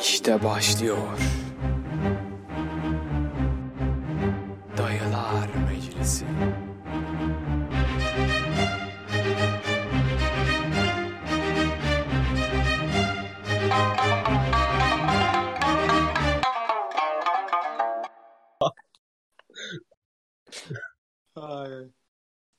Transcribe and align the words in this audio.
İşte 0.00 0.44
başlıyor. 0.44 1.18
Dayılar 4.78 5.48
Meclisi. 5.68 6.24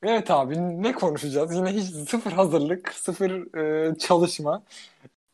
Evet 0.02 0.30
abi 0.30 0.82
ne 0.82 0.92
konuşacağız? 0.92 1.54
Yine 1.54 1.70
hiç 1.72 1.84
sıfır 2.10 2.32
hazırlık, 2.32 2.92
sıfır 2.94 3.56
e, 3.58 3.98
çalışma. 3.98 4.62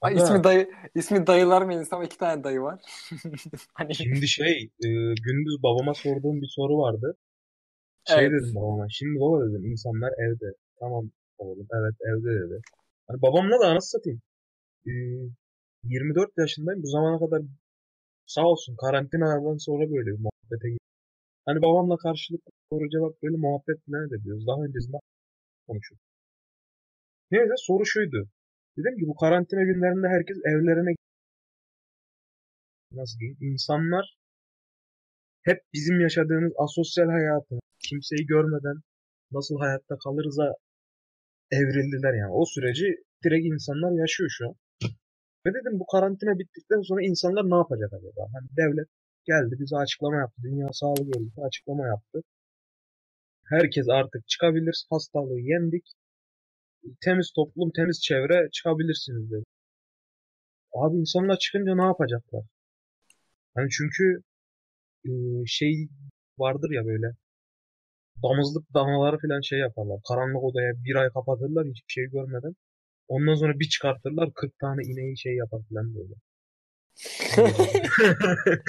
Ay, 0.01 0.13
Aga. 0.13 0.25
ismi 0.25 0.45
dayı 0.45 0.71
ismi 0.95 1.27
dayılar 1.27 1.63
mı 1.63 1.75
insan 1.75 2.05
iki 2.05 2.19
tane 2.19 2.45
dayı 2.45 2.61
var. 2.61 2.81
hani 3.75 3.95
Şimdi 3.95 4.29
şey, 4.29 4.63
e, 4.85 4.89
gündüz 5.23 5.63
babama 5.63 5.95
sorduğum 5.95 6.41
bir 6.41 6.49
soru 6.57 6.79
vardı. 6.79 7.17
Şey 8.09 8.25
Evet. 8.25 8.33
dedim 8.43 8.55
babama, 8.55 8.87
şimdi 8.91 9.21
baba 9.21 9.49
dedim 9.49 9.65
insanlar 9.67 10.13
evde. 10.13 10.47
Tamam 10.81 11.11
oğlum, 11.39 11.67
evet 11.73 11.95
evde 12.01 12.31
dedi. 12.31 12.61
Hani 13.09 13.23
babamla 13.23 13.61
da 13.61 13.67
anasını 13.67 14.01
satayım. 14.01 14.21
E, 14.87 14.93
24 15.85 16.31
yaşındayım, 16.39 16.83
bu 16.83 16.87
zamana 16.87 17.19
kadar 17.19 17.43
sağ 18.27 18.47
olsun 18.47 18.77
karantinadan 18.77 19.57
sonra 19.57 19.91
böyle 19.91 20.11
bir 20.11 20.19
muhabbete 20.19 20.69
girdim. 20.69 20.87
Hani 21.47 21.63
babamla 21.63 21.97
karşılıklı 21.97 22.53
soru 22.73 22.89
cevap 22.91 23.23
böyle 23.23 23.37
muhabbet 23.37 23.79
ne 23.89 23.99
ediyoruz. 24.17 24.47
Daha 24.47 24.63
öncesinde 24.65 24.97
konuşuyorduk. 25.69 26.07
Neyse 27.31 27.55
soru 27.57 27.87
şuydu. 27.87 28.29
Dedim 28.79 28.99
ki 28.99 29.07
bu 29.11 29.15
karantina 29.17 29.63
günlerinde 29.63 30.09
herkes 30.09 30.37
evlerine 30.51 30.95
nasıl 32.93 33.19
diyeyim 33.19 33.39
insanlar 33.41 34.05
hep 35.43 35.59
bizim 35.75 36.01
yaşadığımız 36.01 36.53
asosyal 36.59 37.09
hayatı 37.09 37.55
kimseyi 37.89 38.27
görmeden 38.27 38.77
nasıl 39.33 39.59
hayatta 39.59 39.95
kalırıza 40.05 40.55
evrildiler 41.51 42.15
yani. 42.21 42.33
O 42.33 42.45
süreci 42.45 42.87
direkt 43.25 43.47
insanlar 43.47 43.93
yaşıyor 44.01 44.31
şu 44.33 44.49
an. 44.49 44.55
Ve 45.47 45.51
dedim 45.55 45.81
bu 45.81 45.87
karantina 45.87 46.39
bittikten 46.39 46.81
sonra 46.89 47.01
insanlar 47.03 47.45
ne 47.51 47.57
yapacak 47.63 47.93
acaba? 47.93 48.23
Hani 48.35 48.49
devlet 48.57 48.89
geldi 49.25 49.55
bize 49.61 49.77
açıklama 49.77 50.17
yaptı. 50.17 50.43
Dünya 50.43 50.69
Sağlık 50.73 51.17
Örgütü 51.17 51.41
açıklama 51.41 51.87
yaptı. 51.87 52.23
Herkes 53.45 53.87
artık 53.89 54.29
çıkabilir. 54.29 54.87
Hastalığı 54.91 55.41
yendik. 55.41 55.85
Temiz 57.01 57.33
toplum, 57.37 57.71
temiz 57.77 58.01
çevre 58.03 58.49
çıkabilirsiniz 58.53 59.31
dedi. 59.31 59.45
Abi 60.73 60.97
insanlar 60.97 61.39
çıkınca 61.39 61.75
ne 61.75 61.83
yapacaklar? 61.83 62.45
Hani 63.55 63.69
çünkü 63.71 64.23
e, 65.05 65.11
şey 65.47 65.89
vardır 66.39 66.71
ya 66.71 66.87
böyle 66.87 67.07
damızlık 68.23 68.75
danaları 68.75 69.19
falan 69.19 69.41
şey 69.41 69.59
yaparlar. 69.59 70.01
Karanlık 70.09 70.45
odaya 70.45 70.73
bir 70.85 70.97
ay 70.97 71.11
kapatırlar 71.11 71.67
hiçbir 71.67 71.93
şey 71.93 72.05
görmeden. 72.05 72.55
Ondan 73.09 73.35
sonra 73.35 73.59
bir 73.59 73.69
çıkartırlar 73.69 74.33
40 74.35 74.59
tane 74.59 74.83
ineği 74.83 75.19
şey 75.19 75.35
yapar 75.37 75.61
falan 75.71 75.95
böyle. 75.95 76.15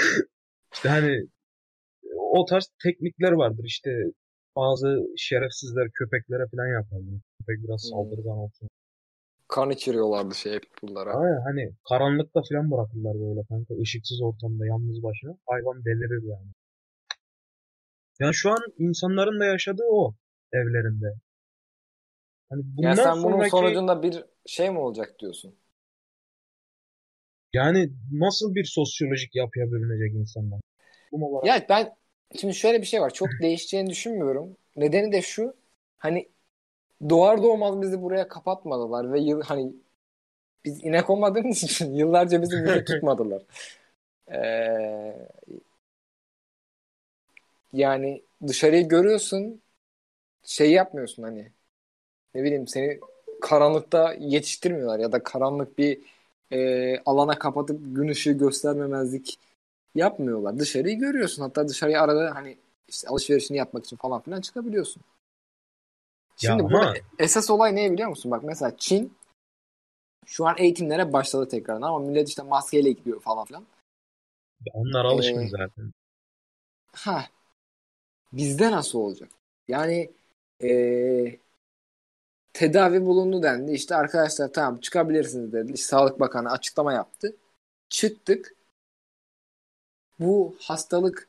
işte 0.74 0.90
hani 0.90 1.28
o 2.16 2.46
tarz 2.46 2.70
teknikler 2.84 3.32
vardır 3.32 3.64
işte 3.66 3.92
bazı 4.56 5.06
şerefsizler 5.18 5.90
köpeklere 5.94 6.44
falan 6.52 6.68
yaparlar. 6.68 7.22
Köpek 7.50 7.64
biraz 7.64 7.82
Hmm. 7.82 7.90
saldırgan 7.90 8.38
olsun. 8.38 8.70
kan 9.48 9.70
içiriyorlardı 9.72 10.36
şey 10.36 10.60
bunlara. 10.82 11.14
Ama 11.14 11.42
hani 11.46 11.72
karanlıkta 11.90 12.42
falan 12.50 12.72
bırakırlar 12.72 13.14
böyle 13.20 13.44
kanka 13.50 13.74
ışıksız 13.82 14.22
ortamda 14.22 14.66
yalnız 14.66 15.04
başına. 15.04 15.38
Hayvan 15.48 15.86
delirir 15.86 16.24
yani. 16.30 16.52
Yani 18.20 18.34
şu 18.34 18.50
an 18.52 18.60
insanların 18.78 19.40
da 19.40 19.46
yaşadığı 19.46 19.84
o 19.92 20.16
evlerinde. 20.54 21.14
Hani 22.50 22.62
bundan 22.66 22.90
Yani 22.90 22.96
sen 22.96 23.24
bunun 23.24 23.42
sonraki 23.42 23.50
sonucunda 23.50 24.04
bir 24.04 24.26
şey 24.46 24.70
mi 24.70 24.80
olacak 24.80 25.20
diyorsun? 25.20 25.56
yani 27.54 27.90
nasıl 28.12 28.56
bir 28.56 28.64
sosyolojik 28.64 29.36
yapıya 29.36 29.72
bürünecek 29.72 30.16
insanlar? 30.16 30.62
Toplum 31.12 31.24
olarak 31.24 31.46
Ya 31.48 31.66
ben 31.70 31.96
şimdi 32.40 32.54
şöyle 32.56 32.82
bir 32.82 32.86
şey 32.88 33.02
var. 33.02 33.14
Çok 33.14 33.30
değişeceğini 33.42 33.90
düşünmüyorum. 33.90 34.58
Nedeni 34.76 35.12
de 35.12 35.22
şu. 35.22 35.56
Hani 35.98 36.30
doğar 37.10 37.44
doğmaz 37.44 37.82
bizi 37.82 38.02
buraya 38.02 38.28
kapatmadılar 38.28 39.14
ve 39.14 39.20
yıl 39.20 39.42
hani 39.42 39.74
biz 40.66 40.84
inek 40.84 41.10
olmadığımız 41.10 41.64
için 41.64 41.96
yıllarca 41.96 42.42
bizi 42.42 42.66
burada 42.66 42.84
tutmadılar. 42.86 43.44
Ee, 44.32 45.30
yani 47.74 48.24
dışarıyı 48.48 48.88
görüyorsun 48.88 49.62
şey 50.44 50.72
yapmıyorsun 50.72 51.24
hani 51.24 51.52
ne 52.36 52.44
bileyim 52.44 52.68
seni 52.68 53.00
karanlıkta 53.42 54.14
yetiştirmiyorlar 54.20 55.00
ya 55.00 55.12
da 55.12 55.24
karanlık 55.24 55.78
bir 55.78 56.00
e, 56.52 57.00
alana 57.00 57.40
kapatıp 57.40 57.80
gün 57.96 58.08
ışığı 58.10 58.32
göstermemezlik 58.32 59.40
yapmıyorlar. 59.96 60.60
Dışarıyı 60.60 61.00
görüyorsun. 61.00 61.44
Hatta 61.44 61.68
dışarıya 61.68 62.02
arada 62.02 62.36
hani 62.36 62.58
işte 62.88 63.08
alışverişini 63.08 63.58
yapmak 63.58 63.86
için 63.86 63.98
falan 63.98 64.22
filan 64.22 64.42
çıkabiliyorsun. 64.42 65.04
Ya 66.42 66.52
Şimdi 66.52 66.64
ama- 66.64 66.72
burada 66.72 66.94
esas 67.20 67.50
olay 67.50 67.76
ne 67.76 67.92
biliyor 67.92 68.10
musun? 68.10 68.32
Bak 68.32 68.44
mesela 68.44 68.78
Çin 68.78 69.14
şu 70.26 70.48
an 70.48 70.56
eğitimlere 70.58 71.14
başladı 71.14 71.50
tekrardan 71.50 71.82
ama 71.82 72.00
millet 72.00 72.30
işte 72.30 72.42
maskeyle 72.42 72.92
gidiyor 72.92 73.22
falan 73.22 73.46
filan. 73.46 73.66
onlar 74.74 75.06
alışkın 75.06 75.42
Ee, 75.42 75.50
zaten. 75.50 75.92
Ha. 76.94 77.26
Bizde 78.34 78.72
nasıl 78.72 79.00
olacak? 79.00 79.30
Yani 79.68 80.12
eee, 80.60 81.40
tedavi 82.54 83.06
bulundu 83.06 83.44
dendi. 83.44 83.72
İşte 83.72 83.96
arkadaşlar 83.96 84.54
tamam 84.54 84.80
çıkabilirsiniz 84.80 85.54
dedi. 85.54 85.72
İşte 85.74 85.86
Sağlık 85.88 86.20
Bakanı 86.20 86.52
açıklama 86.52 86.94
yaptı. 86.94 87.36
Çıktık. 87.90 88.56
Bu 90.20 90.56
hastalık 90.62 91.28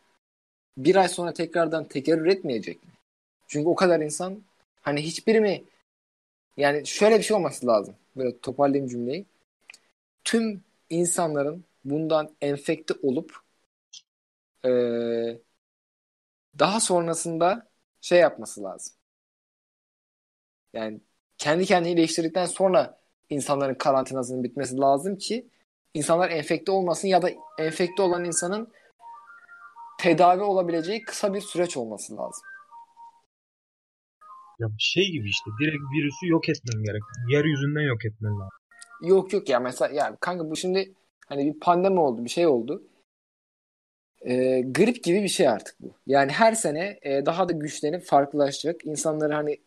bir 0.76 0.96
ay 0.96 1.08
sonra 1.08 1.32
tekrardan 1.32 1.84
tekerrür 1.84 2.26
etmeyecek 2.26 2.84
mi? 2.84 2.90
Çünkü 3.48 3.68
o 3.68 3.74
kadar 3.74 4.00
insan 4.00 4.42
hani 4.80 5.02
hiçbiri 5.02 5.40
mi 5.40 5.64
yani 6.56 6.86
şöyle 6.86 7.18
bir 7.18 7.24
şey 7.24 7.36
olması 7.36 7.66
lazım. 7.66 7.96
Böyle 8.16 8.40
toparlayayım 8.40 8.88
cümleyi. 8.90 9.26
Tüm 10.24 10.64
insanların 10.90 11.64
bundan 11.84 12.36
enfekte 12.40 12.94
olup 13.02 13.36
eee, 14.64 15.40
daha 16.58 16.80
sonrasında 16.80 17.70
şey 18.00 18.18
yapması 18.20 18.62
lazım. 18.62 18.94
Yani 20.72 21.00
kendi 21.38 21.66
kendini 21.66 21.92
iyileştirdikten 21.92 22.46
sonra 22.46 23.00
insanların 23.30 23.74
karantinasının 23.74 24.44
bitmesi 24.44 24.76
lazım 24.78 25.16
ki 25.16 25.48
insanlar 25.94 26.30
enfekte 26.30 26.72
olmasın 26.72 27.08
ya 27.08 27.22
da 27.22 27.30
enfekte 27.58 28.02
olan 28.02 28.24
insanın 28.24 28.72
tedavi 29.98 30.42
olabileceği 30.42 31.02
kısa 31.04 31.34
bir 31.34 31.40
süreç 31.40 31.76
olması 31.76 32.16
lazım. 32.16 32.42
Ya 34.60 34.68
şey 34.78 35.10
gibi 35.10 35.28
işte 35.28 35.50
direkt 35.60 35.82
virüsü 35.94 36.26
yok 36.28 36.48
etmen 36.48 36.82
gerek. 36.84 37.02
Yeryüzünden 37.32 37.80
yok 37.80 38.04
etmen 38.04 38.32
lazım. 38.32 38.58
Yok 39.02 39.32
yok 39.32 39.48
ya 39.48 39.60
mesela 39.60 39.94
yani 39.94 40.16
kanka 40.20 40.50
bu 40.50 40.56
şimdi 40.56 40.94
hani 41.26 41.54
bir 41.54 41.60
pandemi 41.60 42.00
oldu 42.00 42.24
bir 42.24 42.30
şey 42.30 42.46
oldu. 42.46 42.82
Ee, 44.26 44.60
grip 44.60 45.04
gibi 45.04 45.22
bir 45.22 45.28
şey 45.28 45.48
artık 45.48 45.76
bu. 45.80 45.94
Yani 46.06 46.32
her 46.32 46.52
sene 46.52 46.98
e, 47.02 47.26
daha 47.26 47.48
da 47.48 47.52
güçlenip 47.52 48.04
farklılaşacak. 48.04 48.86
İnsanları 48.86 49.34
hani 49.34 49.58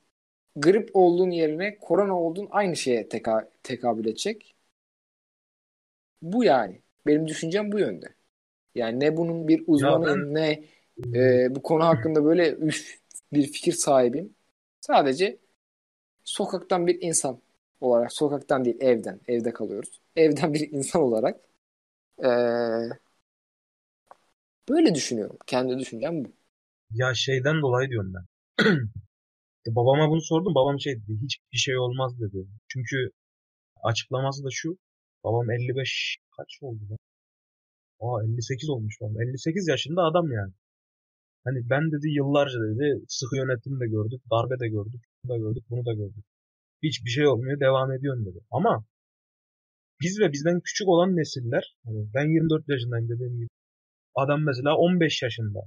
grip 0.55 0.89
olduğun 0.93 1.31
yerine 1.31 1.77
korona 1.77 2.19
olduğun 2.19 2.47
aynı 2.51 2.75
şeye 2.75 3.09
teka 3.09 3.49
tekabül 3.63 4.05
edecek. 4.05 4.55
Bu 6.21 6.43
yani. 6.43 6.81
Benim 7.07 7.27
düşüncem 7.27 7.71
bu 7.71 7.79
yönde. 7.79 8.15
Yani 8.75 8.99
ne 8.99 9.17
bunun 9.17 9.47
bir 9.47 9.63
uzmanı 9.67 10.33
ne 10.33 10.63
e, 11.15 11.55
bu 11.55 11.61
konu 11.63 11.83
hakkında 11.83 12.25
böyle 12.25 12.51
üf 12.51 12.99
bir 13.33 13.43
fikir 13.51 13.73
sahibim. 13.73 14.35
Sadece 14.83 15.39
sokaktan 16.23 16.87
bir 16.87 17.01
insan 17.01 17.41
olarak, 17.81 18.13
sokaktan 18.13 18.65
değil 18.65 18.77
evden, 18.81 19.21
evde 19.27 19.53
kalıyoruz. 19.53 20.01
Evden 20.15 20.53
bir 20.53 20.71
insan 20.71 21.01
olarak 21.01 21.41
e, 22.25 22.29
böyle 24.69 24.95
düşünüyorum. 24.95 25.37
Kendi 25.47 25.79
düşüncem 25.79 26.25
bu. 26.25 26.29
Ya 26.91 27.13
şeyden 27.13 27.61
dolayı 27.61 27.89
diyorum 27.89 28.13
ben. 28.13 28.25
Babama 29.67 30.09
bunu 30.09 30.21
sordum. 30.21 30.55
Babam 30.55 30.79
şey 30.79 30.93
dedi. 30.95 31.19
Hiçbir 31.23 31.57
şey 31.57 31.77
olmaz 31.77 32.19
dedi. 32.19 32.47
Çünkü 32.67 33.11
açıklaması 33.83 34.43
da 34.43 34.49
şu. 34.51 34.77
Babam 35.23 35.51
55 35.51 36.17
kaç 36.37 36.59
oldu 36.61 36.81
lan? 36.91 36.97
Aa 37.99 38.23
58 38.23 38.69
olmuş 38.69 39.01
babam. 39.01 39.21
58 39.21 39.67
yaşında 39.67 40.01
adam 40.03 40.31
yani. 40.31 40.53
Hani 41.45 41.69
ben 41.69 41.91
dedi 41.91 42.07
yıllarca 42.09 42.59
dedi 42.59 43.05
sıkı 43.07 43.35
yönetim 43.37 43.79
de 43.79 43.87
gördük, 43.87 44.21
darbe 44.31 44.59
de 44.59 44.67
gördük, 44.67 45.01
bunu 45.23 45.31
da 45.31 45.37
gördük, 45.37 45.63
bunu 45.69 45.85
da 45.85 45.93
gördük. 45.93 46.25
Hiçbir 46.83 47.09
şey 47.09 47.27
olmuyor, 47.27 47.59
devam 47.59 47.91
ediyorum 47.91 48.25
dedi. 48.25 48.39
Ama 48.51 48.85
biz 50.01 50.19
ve 50.19 50.31
bizden 50.31 50.59
küçük 50.59 50.87
olan 50.87 51.15
nesiller, 51.15 51.75
hani 51.85 52.13
ben 52.13 52.25
24 52.25 52.69
yaşındayım 52.69 53.09
dediğim 53.09 53.37
gibi. 53.37 53.49
Adam 54.15 54.43
mesela 54.45 54.77
15 54.77 55.23
yaşında. 55.23 55.59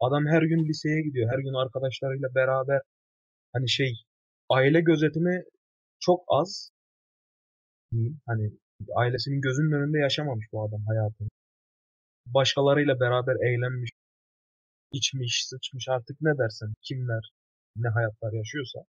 Adam 0.00 0.26
her 0.26 0.42
gün 0.42 0.68
liseye 0.68 1.02
gidiyor. 1.02 1.30
Her 1.32 1.38
gün 1.38 1.54
arkadaşlarıyla 1.54 2.34
beraber 2.34 2.80
hani 3.52 3.70
şey 3.70 3.92
aile 4.50 4.80
gözetimi 4.80 5.44
çok 6.00 6.24
az. 6.28 6.70
Hani 8.26 8.52
ailesinin 8.96 9.40
gözünün 9.40 9.72
önünde 9.72 9.98
yaşamamış 9.98 10.46
bu 10.52 10.64
adam 10.64 10.80
hayatını. 10.86 11.28
Başkalarıyla 12.26 13.00
beraber 13.00 13.36
eğlenmiş, 13.48 13.90
içmiş, 14.92 15.46
sıçmış 15.46 15.88
artık 15.88 16.20
ne 16.20 16.38
dersen, 16.38 16.74
kimler 16.82 17.32
ne 17.76 17.88
hayatlar 17.88 18.32
yaşıyorsa. 18.32 18.80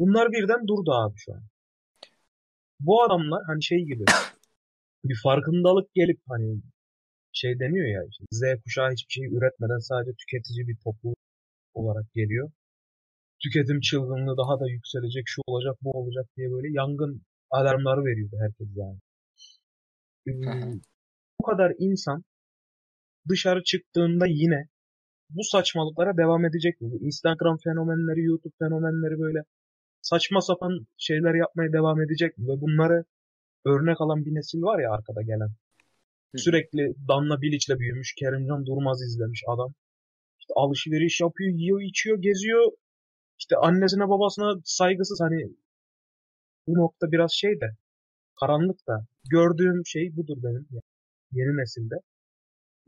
Bunlar 0.00 0.32
birden 0.32 0.68
durdu 0.68 0.92
abi 0.92 1.14
şu 1.16 1.32
an. 1.32 1.42
Bu 2.80 3.02
adamlar 3.02 3.42
hani 3.46 3.62
şey 3.62 3.78
gibi 3.84 4.04
bir 5.04 5.20
farkındalık 5.22 5.94
gelip 5.94 6.20
hani 6.28 6.62
şey 7.32 7.58
deniyor 7.58 7.86
ya 7.86 8.02
işte 8.10 8.24
Z 8.30 8.62
kuşağı 8.64 8.92
hiçbir 8.92 9.12
şey 9.12 9.24
üretmeden 9.26 9.78
sadece 9.78 10.12
tüketici 10.16 10.68
bir 10.68 10.76
topluluk 10.84 11.18
olarak 11.74 12.12
geliyor. 12.14 12.50
Tüketim 13.42 13.80
çılgınlığı 13.80 14.36
daha 14.36 14.60
da 14.60 14.68
yükselecek, 14.70 15.24
şu 15.26 15.42
olacak, 15.46 15.76
bu 15.82 15.90
olacak 15.90 16.26
diye 16.36 16.50
böyle 16.50 16.68
yangın 16.72 17.22
alarmları 17.50 18.04
veriyordu 18.04 18.36
herkes 18.40 18.68
yani. 18.76 18.98
Ee, 20.28 20.32
bu 21.40 21.44
kadar 21.44 21.72
insan 21.78 22.24
dışarı 23.28 23.62
çıktığında 23.62 24.26
yine 24.26 24.68
bu 25.30 25.44
saçmalıklara 25.44 26.16
devam 26.16 26.44
edecek 26.44 26.80
mi? 26.80 26.96
Instagram 27.00 27.58
fenomenleri, 27.64 28.22
YouTube 28.24 28.54
fenomenleri 28.58 29.18
böyle 29.20 29.38
saçma 30.02 30.40
sapan 30.40 30.86
şeyler 30.96 31.34
yapmaya 31.34 31.72
devam 31.72 32.02
edecek 32.02 32.38
mi? 32.38 32.48
Ve 32.48 32.60
bunları 32.60 33.04
örnek 33.66 34.00
alan 34.00 34.24
bir 34.24 34.34
nesil 34.34 34.62
var 34.62 34.78
ya 34.78 34.92
arkada 34.92 35.22
gelen. 35.22 35.50
Sürekli 36.36 36.94
Danla 37.08 37.42
Bilic'le 37.42 37.78
büyümüş, 37.78 38.14
Kerimcan 38.14 38.66
Durmaz 38.66 39.02
izlemiş 39.02 39.42
adam. 39.48 39.74
İşte 40.40 40.54
alışveriş 40.56 41.20
yapıyor, 41.20 41.50
yiyor, 41.54 41.80
içiyor, 41.80 42.18
geziyor. 42.18 42.72
İşte 43.38 43.56
annesine 43.56 44.08
babasına 44.08 44.60
saygısız 44.64 45.20
hani 45.20 45.54
bu 46.66 46.74
nokta 46.74 47.12
biraz 47.12 47.32
şey 47.32 47.60
de 47.60 47.76
karanlık 48.40 48.86
da 48.86 49.06
gördüğüm 49.30 49.86
şey 49.86 50.16
budur 50.16 50.36
benim 50.42 50.66
yani 50.70 50.82
yeni 51.32 51.56
nesilde. 51.56 51.94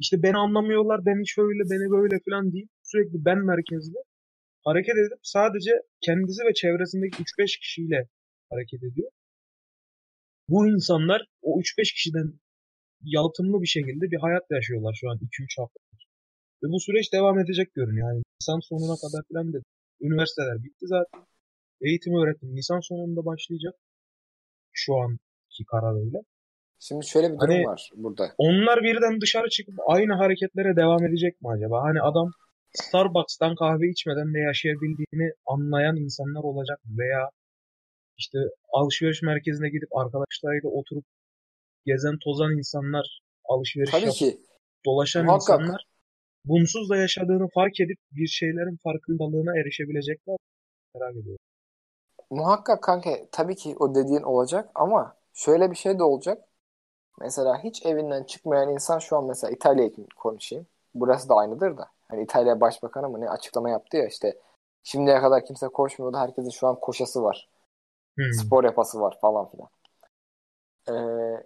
İşte 0.00 0.22
beni 0.22 0.36
anlamıyorlar, 0.36 1.06
beni 1.06 1.28
şöyle, 1.28 1.62
beni 1.72 1.86
böyle 1.90 2.16
falan 2.26 2.52
deyip 2.52 2.68
sürekli 2.82 3.24
ben 3.24 3.38
merkezli 3.38 3.98
hareket 4.64 4.94
edip 4.94 5.20
sadece 5.22 5.72
kendisi 6.00 6.40
ve 6.48 6.54
çevresindeki 6.54 7.22
3-5 7.22 7.60
kişiyle 7.60 8.08
hareket 8.50 8.82
ediyor. 8.82 9.10
Bu 10.48 10.68
insanlar 10.68 11.26
o 11.42 11.60
3-5 11.60 11.94
kişiden 11.94 12.40
yalıtımlı 13.02 13.62
bir 13.62 13.66
şekilde 13.66 14.10
bir 14.10 14.18
hayat 14.20 14.50
yaşıyorlar 14.50 14.94
şu 15.00 15.10
an 15.10 15.18
2-3 15.18 15.60
haftadır. 15.60 16.06
Ve 16.62 16.66
bu 16.72 16.80
süreç 16.80 17.12
devam 17.12 17.38
edecek 17.38 17.74
görünüyor. 17.74 18.08
Yani 18.12 18.22
Nisan 18.40 18.60
sonuna 18.60 18.96
kadar 19.04 19.22
falan 19.32 19.52
dedi. 19.52 19.64
Üniversiteler 20.00 20.64
bitti 20.64 20.86
zaten. 20.86 21.20
Eğitim 21.80 22.14
öğretim 22.14 22.54
Nisan 22.54 22.80
sonunda 22.80 23.24
başlayacak. 23.24 23.74
Şu 24.72 24.94
anki 24.96 25.64
kararıyla. 25.70 26.20
Şimdi 26.82 27.06
şöyle 27.06 27.26
bir 27.32 27.38
durum 27.38 27.54
Hani- 27.54 27.66
var 27.66 27.90
burada. 27.96 28.32
Onlar 28.38 28.82
birden 28.82 29.20
dışarı 29.20 29.48
çıkıp 29.48 29.74
aynı 29.86 30.14
hareketlere 30.14 30.76
devam 30.76 31.04
edecek 31.06 31.42
mi 31.42 31.48
acaba? 31.48 31.82
Hani 31.82 32.02
adam 32.02 32.30
Starbucks'tan 32.72 33.54
kahve 33.54 33.90
içmeden 33.90 34.34
de 34.34 34.38
yaşayabildiğini 34.38 35.32
anlayan 35.46 35.96
insanlar 35.96 36.42
olacak 36.44 36.84
mı? 36.84 36.90
Veya 36.98 37.30
işte 38.18 38.38
alışveriş 38.72 39.22
merkezine 39.22 39.70
gidip 39.70 39.96
arkadaşlarıyla 39.96 40.68
oturup 40.70 41.04
gezen 41.86 42.18
tozan 42.24 42.58
insanlar, 42.58 43.20
alışveriş 43.44 43.90
Tabii 43.90 44.00
yapıp 44.04 44.18
ki 44.18 44.40
dolaşan 44.86 45.24
muhakkak. 45.24 45.60
insanlar 45.60 45.84
bunsuz 46.44 46.90
da 46.90 46.96
yaşadığını 46.96 47.48
fark 47.54 47.80
edip 47.80 47.98
bir 48.12 48.26
şeylerin 48.26 48.78
farkındalığına 48.84 49.60
erişebilecekler. 49.60 50.36
Merak 50.94 51.12
ediyorum. 51.16 51.44
Muhakkak 52.30 52.82
kanka 52.82 53.10
tabii 53.32 53.56
ki 53.56 53.74
o 53.80 53.94
dediğin 53.94 54.22
olacak 54.22 54.70
ama 54.74 55.16
şöyle 55.34 55.70
bir 55.70 55.76
şey 55.76 55.98
de 55.98 56.02
olacak. 56.02 56.38
Mesela 57.20 57.64
hiç 57.64 57.86
evinden 57.86 58.24
çıkmayan 58.24 58.68
insan 58.68 58.98
şu 58.98 59.16
an 59.16 59.24
mesela 59.24 59.50
İtalya 59.50 59.84
için 59.84 60.08
konuşayım. 60.16 60.66
Burası 60.94 61.28
da 61.28 61.34
aynıdır 61.34 61.76
da. 61.76 61.90
Hani 62.08 62.22
İtalya 62.22 62.60
Başbakanı 62.60 63.08
mı 63.08 63.20
ne 63.20 63.30
açıklama 63.30 63.70
yaptı 63.70 63.96
ya 63.96 64.06
işte 64.06 64.38
şimdiye 64.82 65.20
kadar 65.20 65.44
kimse 65.44 65.68
koşmuyordu. 65.68 66.16
Herkesin 66.16 66.50
şu 66.50 66.68
an 66.68 66.80
koşası 66.80 67.22
var. 67.22 67.48
Hmm. 68.16 68.32
Spor 68.32 68.64
yapası 68.64 69.00
var 69.00 69.18
falan 69.20 69.48
filan. 69.50 69.68
Ee, 70.88 71.44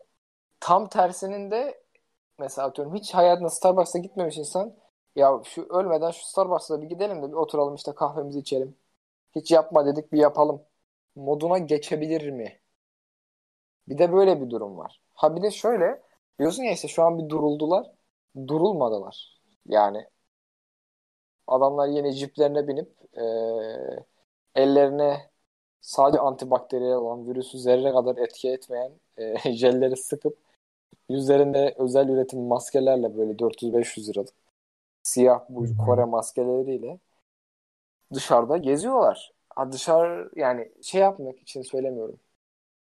tam 0.60 0.88
tersinin 0.88 1.50
de 1.50 1.82
mesela 2.38 2.68
atıyorum 2.68 2.94
hiç 2.94 3.14
hayatında 3.14 3.50
Starbucks'a 3.50 3.98
gitmemiş 3.98 4.38
insan 4.38 4.74
ya 5.16 5.40
şu 5.44 5.66
ölmeden 5.70 6.10
şu 6.10 6.24
Starbucks'a 6.24 6.82
bir 6.82 6.88
gidelim 6.88 7.22
de 7.22 7.28
bir 7.28 7.36
oturalım 7.36 7.74
işte 7.74 7.92
kahvemizi 7.94 8.38
içelim. 8.38 8.76
Hiç 9.34 9.50
yapma 9.50 9.86
dedik 9.86 10.12
bir 10.12 10.18
yapalım. 10.18 10.62
Moduna 11.16 11.58
geçebilir 11.58 12.30
mi? 12.30 12.60
Bir 13.88 13.98
de 13.98 14.12
böyle 14.12 14.40
bir 14.40 14.50
durum 14.50 14.78
var. 14.78 15.03
Ha 15.14 15.36
bir 15.36 15.42
de 15.42 15.50
şöyle 15.50 16.02
diyorsun 16.38 16.62
ya 16.62 16.72
işte 16.72 16.88
şu 16.88 17.02
an 17.02 17.18
bir 17.18 17.28
duruldular. 17.28 17.86
Durulmadılar. 18.48 19.40
Yani 19.66 20.06
adamlar 21.46 21.88
yine 21.88 22.12
jiplerine 22.12 22.68
binip 22.68 22.88
eee, 23.16 24.04
ellerine 24.54 25.30
sadece 25.80 26.20
antibakteriyel 26.20 26.94
olan 26.96 27.28
virüsü 27.28 27.58
zerre 27.58 27.92
kadar 27.92 28.16
etki 28.16 28.50
etmeyen 28.50 28.92
eee, 29.18 29.36
jelleri 29.54 29.96
sıkıp 29.96 30.38
yüzlerinde 31.10 31.76
özel 31.78 32.08
üretim 32.10 32.40
maskelerle 32.40 33.18
böyle 33.18 33.40
400-500 33.40 34.10
liralık 34.10 34.34
siyah 35.04 35.40
bu. 35.50 35.66
Kore 35.78 36.04
maskeleriyle 36.06 37.00
dışarıda 38.14 38.56
geziyorlar. 38.56 39.32
Ha 39.50 39.72
dışarı 39.72 40.30
yani 40.36 40.72
şey 40.82 41.00
yapmak 41.00 41.38
için 41.40 41.62
söylemiyorum. 41.62 42.20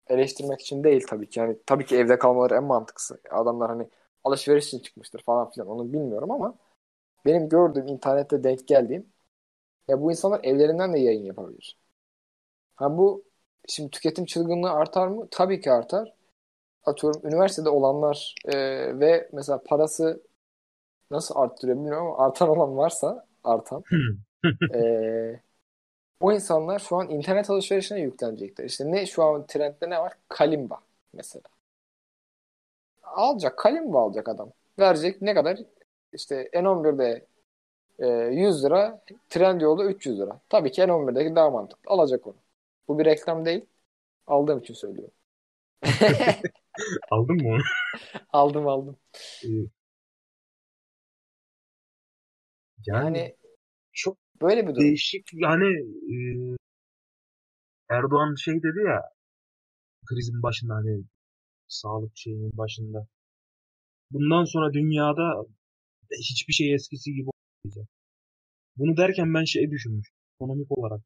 Eleştirmek 0.08 0.60
için 0.60 0.84
değil 0.84 1.06
tabii 1.08 1.28
ki. 1.28 1.40
Yani 1.40 1.56
tabii 1.66 1.86
ki 1.86 1.96
evde 1.96 2.18
kalmaları 2.18 2.54
en 2.54 2.64
mantıklısı. 2.64 3.20
Adamlar 3.30 3.70
hani 3.70 3.88
alışveriş 4.24 4.66
için 4.68 4.78
çıkmıştır 4.78 5.22
falan 5.22 5.50
filan 5.50 5.68
onu 5.68 5.92
bilmiyorum 5.92 6.30
ama 6.30 6.54
benim 7.26 7.48
gördüğüm 7.48 7.86
internette 7.88 8.44
denk 8.44 8.68
geldiğim 8.68 9.12
ya 9.88 10.02
bu 10.02 10.10
insanlar 10.12 10.40
evlerinden 10.44 10.94
de 10.94 10.98
yayın 11.00 11.24
yapabilir. 11.24 11.78
Ha 12.76 12.98
bu 12.98 13.24
şimdi 13.68 13.90
tüketim 13.90 14.24
çılgınlığı 14.24 14.70
artar 14.70 15.08
mı? 15.08 15.28
Tabii 15.30 15.60
ki 15.60 15.72
artar. 15.72 16.14
Atıyorum 16.84 17.26
üniversitede 17.28 17.68
olanlar 17.70 18.34
e, 18.46 18.54
ve 19.00 19.30
mesela 19.32 19.62
parası 19.64 20.22
nasıl 21.10 21.36
arttırıyor 21.36 21.78
bilmiyorum 21.78 22.06
ama 22.06 22.26
artan 22.26 22.48
olan 22.48 22.76
varsa 22.76 23.26
artan 23.44 23.84
Hmm. 23.90 24.24
o 26.20 26.32
insanlar 26.32 26.78
şu 26.78 26.96
an 26.96 27.10
internet 27.10 27.50
alışverişine 27.50 28.00
yüklenecekler. 28.00 28.64
İşte 28.64 28.92
ne 28.92 29.06
şu 29.06 29.24
an 29.24 29.46
trendde 29.46 29.90
ne 29.90 29.98
var? 29.98 30.12
Kalimba 30.28 30.80
mesela. 31.12 31.42
Alacak, 33.02 33.58
Kalimba 33.58 34.00
alacak 34.02 34.28
adam. 34.28 34.52
Verecek 34.78 35.22
ne 35.22 35.34
kadar? 35.34 35.58
İşte 36.12 36.48
N11'de 36.54 37.26
e, 37.98 38.06
100 38.08 38.64
lira, 38.64 39.02
Trendyol'da 39.30 39.84
300 39.84 40.20
lira. 40.20 40.40
Tabii 40.48 40.72
ki 40.72 40.82
N11'deki 40.88 41.36
daha 41.36 41.50
mantıklı. 41.50 41.90
Alacak 41.92 42.26
onu. 42.26 42.36
Bu 42.88 42.98
bir 42.98 43.04
reklam 43.04 43.44
değil. 43.44 43.66
Aldığım 44.26 44.58
için 44.60 44.74
söylüyorum. 44.74 45.14
Aldın 47.10 47.36
mı 47.36 47.48
onu? 47.48 47.62
Aldım 48.32 48.68
aldım. 48.68 48.96
Yani 49.42 49.70
Yani 52.86 53.36
çok 53.92 54.18
böyle 54.42 54.62
bir 54.62 54.74
durum. 54.74 54.82
değişik 54.82 55.26
yani 55.34 55.68
e, 56.14 56.16
Erdoğan 57.90 58.34
şey 58.34 58.54
dedi 58.54 58.78
ya 58.86 59.02
krizin 60.06 60.42
başında 60.42 60.74
hani 60.74 61.04
sağlık 61.68 62.12
şeyinin 62.14 62.56
başında 62.58 63.06
bundan 64.10 64.44
sonra 64.44 64.72
dünyada 64.72 65.44
hiçbir 66.10 66.52
şey 66.52 66.74
eskisi 66.74 67.12
gibi 67.12 67.30
olmayacak. 67.30 67.88
Bunu 68.76 68.96
derken 68.96 69.34
ben 69.34 69.44
şey 69.44 69.70
düşünmüştüm. 69.70 70.18
Ekonomik 70.34 70.78
olarak. 70.78 71.00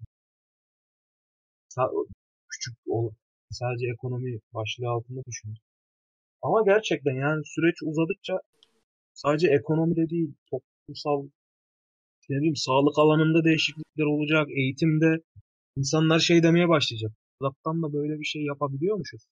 Küçük 2.49 2.76
sadece 3.50 3.87
ekonomi 3.93 4.38
başlığı 4.55 4.88
altında 4.88 5.21
düşünmüştüm. 5.26 5.69
Ama 6.43 6.62
gerçekten 6.64 7.14
yani 7.14 7.43
süreç 7.45 7.83
uzadıkça 7.83 8.40
sadece 9.14 9.49
ekonomide 9.49 10.11
değil 10.11 10.35
toplumsal 10.50 11.28
ne 12.28 12.37
bileyim 12.37 12.56
sağlık 12.56 12.99
alanında 12.99 13.45
değişiklikler 13.45 14.04
olacak, 14.04 14.49
eğitimde 14.50 15.18
insanlar 15.76 16.18
şey 16.18 16.42
demeye 16.42 16.68
başlayacak. 16.68 17.12
Uzaktan 17.40 17.83
da 17.83 17.92
böyle 17.92 18.21
bir 18.21 18.25
şey 18.25 18.42
yapabiliyormuşuz. 18.42 19.23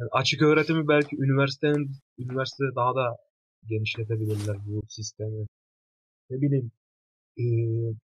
Yani 0.00 0.08
açık 0.12 0.42
öğretimi 0.42 0.88
belki 0.88 1.16
üniversitenin 1.16 1.90
üniversitede 2.18 2.74
daha 2.76 2.94
da 2.94 3.16
genişletebilirler 3.68 4.56
bu 4.66 4.82
sistemi. 4.88 5.46
Ne 6.30 6.40
bileyim 6.40 6.70
eee, 7.36 7.94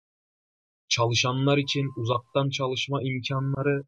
çalışanlar 0.89 1.59
için 1.59 1.91
uzaktan 1.97 2.51
çalışma 2.51 3.03
imkanları 3.03 3.83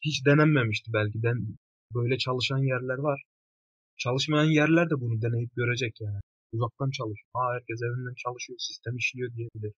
hiç 0.00 0.26
denenmemişti 0.26 0.92
belki. 0.92 1.22
Den, 1.22 1.56
Böyle 1.94 2.18
çalışan 2.18 2.58
yerler 2.58 2.98
var. 2.98 3.22
Çalışmayan 3.96 4.50
yerler 4.50 4.90
de 4.90 4.94
bunu 5.00 5.22
deneyip 5.22 5.56
görecek 5.56 6.00
yani. 6.00 6.20
Uzaktan 6.52 6.90
çalışıyor. 6.90 7.30
Ha 7.34 7.40
herkes 7.54 7.82
evinden 7.82 8.14
çalışıyor, 8.14 8.58
sistem 8.58 8.96
işliyor 8.96 9.34
diyebilir. 9.36 9.72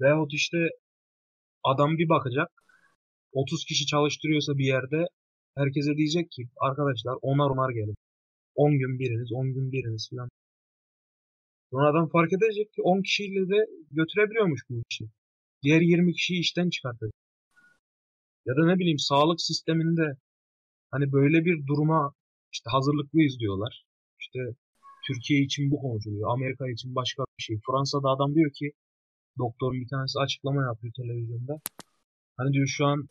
Veyahut 0.00 0.32
işte 0.34 0.58
adam 1.64 1.98
bir 1.98 2.08
bakacak. 2.08 2.48
30 3.32 3.64
kişi 3.64 3.86
çalıştırıyorsa 3.86 4.58
bir 4.58 4.66
yerde 4.66 5.06
herkese 5.56 5.96
diyecek 5.96 6.30
ki 6.30 6.48
arkadaşlar 6.60 7.16
onar 7.22 7.50
onar 7.50 7.70
gelin. 7.70 7.96
10 8.54 8.78
gün 8.78 8.98
biriniz, 8.98 9.32
10 9.32 9.54
gün 9.54 9.72
biriniz 9.72 10.08
falan. 10.10 10.30
Sonra 11.70 11.90
adam 11.90 12.08
fark 12.08 12.32
edecek 12.32 12.72
ki 12.72 12.82
10 12.82 13.02
kişiyle 13.02 13.48
de 13.48 13.66
götürebiliyormuş 13.90 14.60
bu 14.70 14.82
işi. 14.90 15.04
Diğer 15.62 15.80
20 15.80 16.12
kişiyi 16.12 16.40
işten 16.40 16.70
çıkartacak. 16.70 17.14
Ya 18.46 18.56
da 18.56 18.66
ne 18.66 18.78
bileyim 18.78 18.98
sağlık 18.98 19.40
sisteminde 19.40 20.16
hani 20.90 21.12
böyle 21.12 21.44
bir 21.44 21.66
duruma 21.66 22.14
işte 22.52 22.70
hazırlıklıyız 22.70 23.38
diyorlar. 23.40 23.84
İşte 24.20 24.40
Türkiye 25.06 25.40
için 25.42 25.70
bu 25.70 25.80
konuşuluyor. 25.80 26.30
Amerika 26.30 26.70
için 26.70 26.94
başka 26.94 27.22
bir 27.38 27.42
şey. 27.42 27.60
Fransa'da 27.66 28.08
adam 28.08 28.34
diyor 28.34 28.50
ki 28.52 28.72
doktorun 29.38 29.80
bir 29.80 29.88
tanesi 29.88 30.18
açıklama 30.18 30.62
yapıyor 30.64 30.92
televizyonda. 30.96 31.60
Hani 32.36 32.52
diyor 32.52 32.66
şu 32.66 32.86
an 32.86 33.08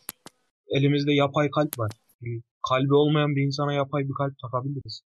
elimizde 0.67 1.13
yapay 1.13 1.49
kalp 1.49 1.79
var. 1.79 1.91
Kalbi 2.69 2.93
olmayan 2.93 3.35
bir 3.35 3.41
insana 3.41 3.73
yapay 3.73 4.03
bir 4.03 4.13
kalp 4.13 4.39
takabiliriz. 4.39 5.01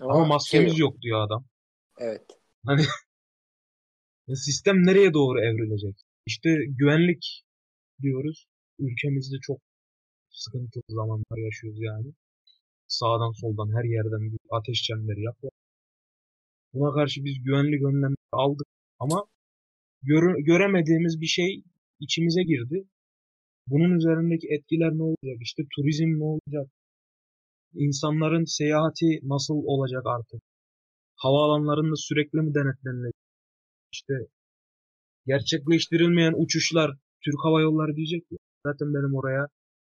Ama, 0.00 0.12
Ama 0.14 0.24
maskemiz 0.24 0.72
şey 0.72 0.78
yok. 0.78 0.92
yok 0.94 1.02
diyor 1.02 1.26
adam. 1.26 1.44
Evet. 1.98 2.22
Hani 2.66 2.82
sistem 4.36 4.86
nereye 4.86 5.14
doğru 5.14 5.40
evrilecek? 5.40 5.96
İşte 6.26 6.56
güvenlik 6.68 7.44
diyoruz. 8.02 8.46
Ülkemizde 8.78 9.36
çok 9.42 9.58
sıkıntılı 10.30 10.82
zamanlar 10.88 11.44
yaşıyoruz 11.44 11.78
yani. 11.82 12.12
Sağdan 12.88 13.32
soldan 13.32 13.76
her 13.76 13.84
yerden 13.84 14.32
bir 14.32 14.38
ateş 14.50 14.82
çemleri 14.82 15.22
yapıyor. 15.22 15.52
Buna 16.72 16.94
karşı 16.94 17.24
biz 17.24 17.42
güvenlik 17.44 17.82
önlemleri 17.82 18.32
aldık 18.32 18.66
ama 18.98 19.24
göre, 20.02 20.42
göremediğimiz 20.42 21.20
bir 21.20 21.26
şey 21.26 21.62
içimize 22.00 22.42
girdi. 22.42 22.84
Bunun 23.66 23.90
üzerindeki 23.98 24.46
etkiler 24.54 24.92
ne 24.92 25.02
olacak? 25.02 25.38
İşte 25.40 25.62
turizm 25.76 26.10
ne 26.20 26.24
olacak? 26.24 26.66
İnsanların 27.74 28.44
seyahati 28.44 29.20
nasıl 29.22 29.54
olacak 29.54 30.02
artık? 30.06 30.42
Havaalanlarında 31.16 31.96
sürekli 31.96 32.38
mi 32.38 32.54
denetlenilecek? 32.54 33.14
İşte 33.92 34.14
gerçekleştirilmeyen 35.26 36.34
uçuşlar 36.36 36.90
Türk 37.24 37.44
Hava 37.44 37.60
Yolları 37.60 37.96
diyecek 37.96 38.28
ki 38.28 38.36
zaten 38.66 38.94
benim 38.94 39.14
oraya 39.14 39.46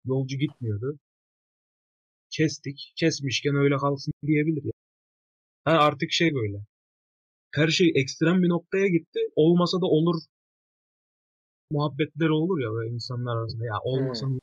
yolcu 0.04 0.36
gitmiyordu. 0.38 0.98
Kestik. 2.30 2.92
Kesmişken 2.96 3.54
öyle 3.54 3.76
kalsın 3.76 4.12
diyebilir 4.26 4.64
ya. 4.64 4.70
Yani 4.70 4.89
artık 5.64 6.12
şey 6.12 6.34
böyle. 6.34 6.58
Her 7.54 7.68
şey 7.68 7.92
ekstrem 7.94 8.42
bir 8.42 8.48
noktaya 8.48 8.88
gitti. 8.88 9.20
Olmasa 9.36 9.80
da 9.80 9.86
olur 9.86 10.22
muhabbetler 11.70 12.28
olur 12.28 12.60
ya 12.60 12.70
böyle 12.72 12.90
insanlar 12.90 13.36
arasında. 13.36 13.64
Ya 13.64 13.74
olmasa 13.84 14.26
hmm. 14.26 14.38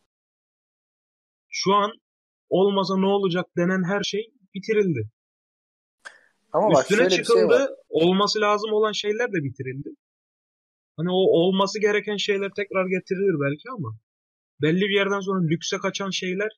Şu 1.49 1.73
an 1.73 1.91
olmasa 2.49 2.97
ne 2.97 3.05
olacak 3.05 3.45
denen 3.57 3.83
her 3.83 4.03
şey 4.03 4.31
bitirildi. 4.53 5.09
Ama 6.53 6.81
Üstüne 6.81 7.03
bak, 7.03 7.11
çıkıldı. 7.11 7.39
Şey 7.39 7.47
var. 7.47 7.69
olması 7.89 8.41
lazım 8.41 8.73
olan 8.73 8.91
şeyler 8.91 9.27
de 9.27 9.43
bitirildi. 9.43 9.89
Hani 10.97 11.09
o 11.09 11.21
olması 11.41 11.81
gereken 11.81 12.17
şeyler 12.17 12.51
tekrar 12.55 12.85
getirilir 12.87 13.35
belki 13.41 13.69
ama 13.71 13.97
belli 14.61 14.81
bir 14.81 14.95
yerden 14.95 15.19
sonra 15.19 15.47
lükse 15.47 15.77
kaçan 15.77 16.09
şeyler 16.09 16.49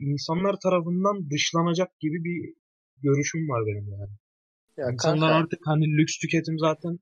insanlar 0.00 0.60
tarafından 0.60 1.30
dışlanacak 1.30 2.00
gibi 2.00 2.24
bir 2.24 2.54
görüşüm 3.02 3.48
var 3.48 3.62
benim 3.66 3.88
yani. 3.88 4.14
Ya 4.76 4.90
İnsanlar 4.92 5.30
kanka, 5.30 5.44
artık 5.44 5.60
hani 5.64 5.84
lüks 5.98 6.18
tüketim 6.18 6.58
zaten 6.58 6.98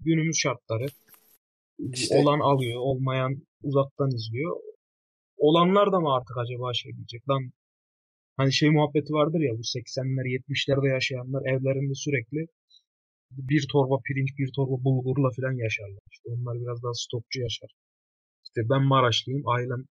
günümüz 0.00 0.36
şartları. 0.36 0.86
İşte, 1.78 2.18
olan 2.18 2.40
alıyor, 2.40 2.80
olmayan 2.80 3.42
uzaktan 3.62 4.10
izliyor. 4.10 4.56
Olanlar 5.36 5.92
da 5.92 6.00
mı 6.00 6.14
artık 6.14 6.36
acaba 6.38 6.74
şey 6.74 6.92
diyecek 6.96 7.28
lan 7.28 7.50
hani 8.36 8.52
şey 8.52 8.70
muhabbeti 8.70 9.12
vardır 9.12 9.40
ya 9.40 9.52
bu 9.58 9.62
80'ler 9.62 10.26
70'lerde 10.36 10.88
yaşayanlar 10.88 11.42
evlerinde 11.52 11.94
sürekli 11.94 12.46
bir 13.30 13.66
torba 13.72 13.96
pirinç, 14.06 14.38
bir 14.38 14.50
torba 14.56 14.84
bulgurla 14.84 15.28
falan 15.36 15.52
yaşarlar. 15.52 16.02
İşte 16.12 16.28
onlar 16.30 16.60
biraz 16.60 16.82
daha 16.82 16.94
stokçu 16.94 17.40
yaşar. 17.40 17.70
İşte 18.44 18.60
ben 18.70 18.82
Maraşlıyım, 18.82 19.48
ailem 19.48 19.84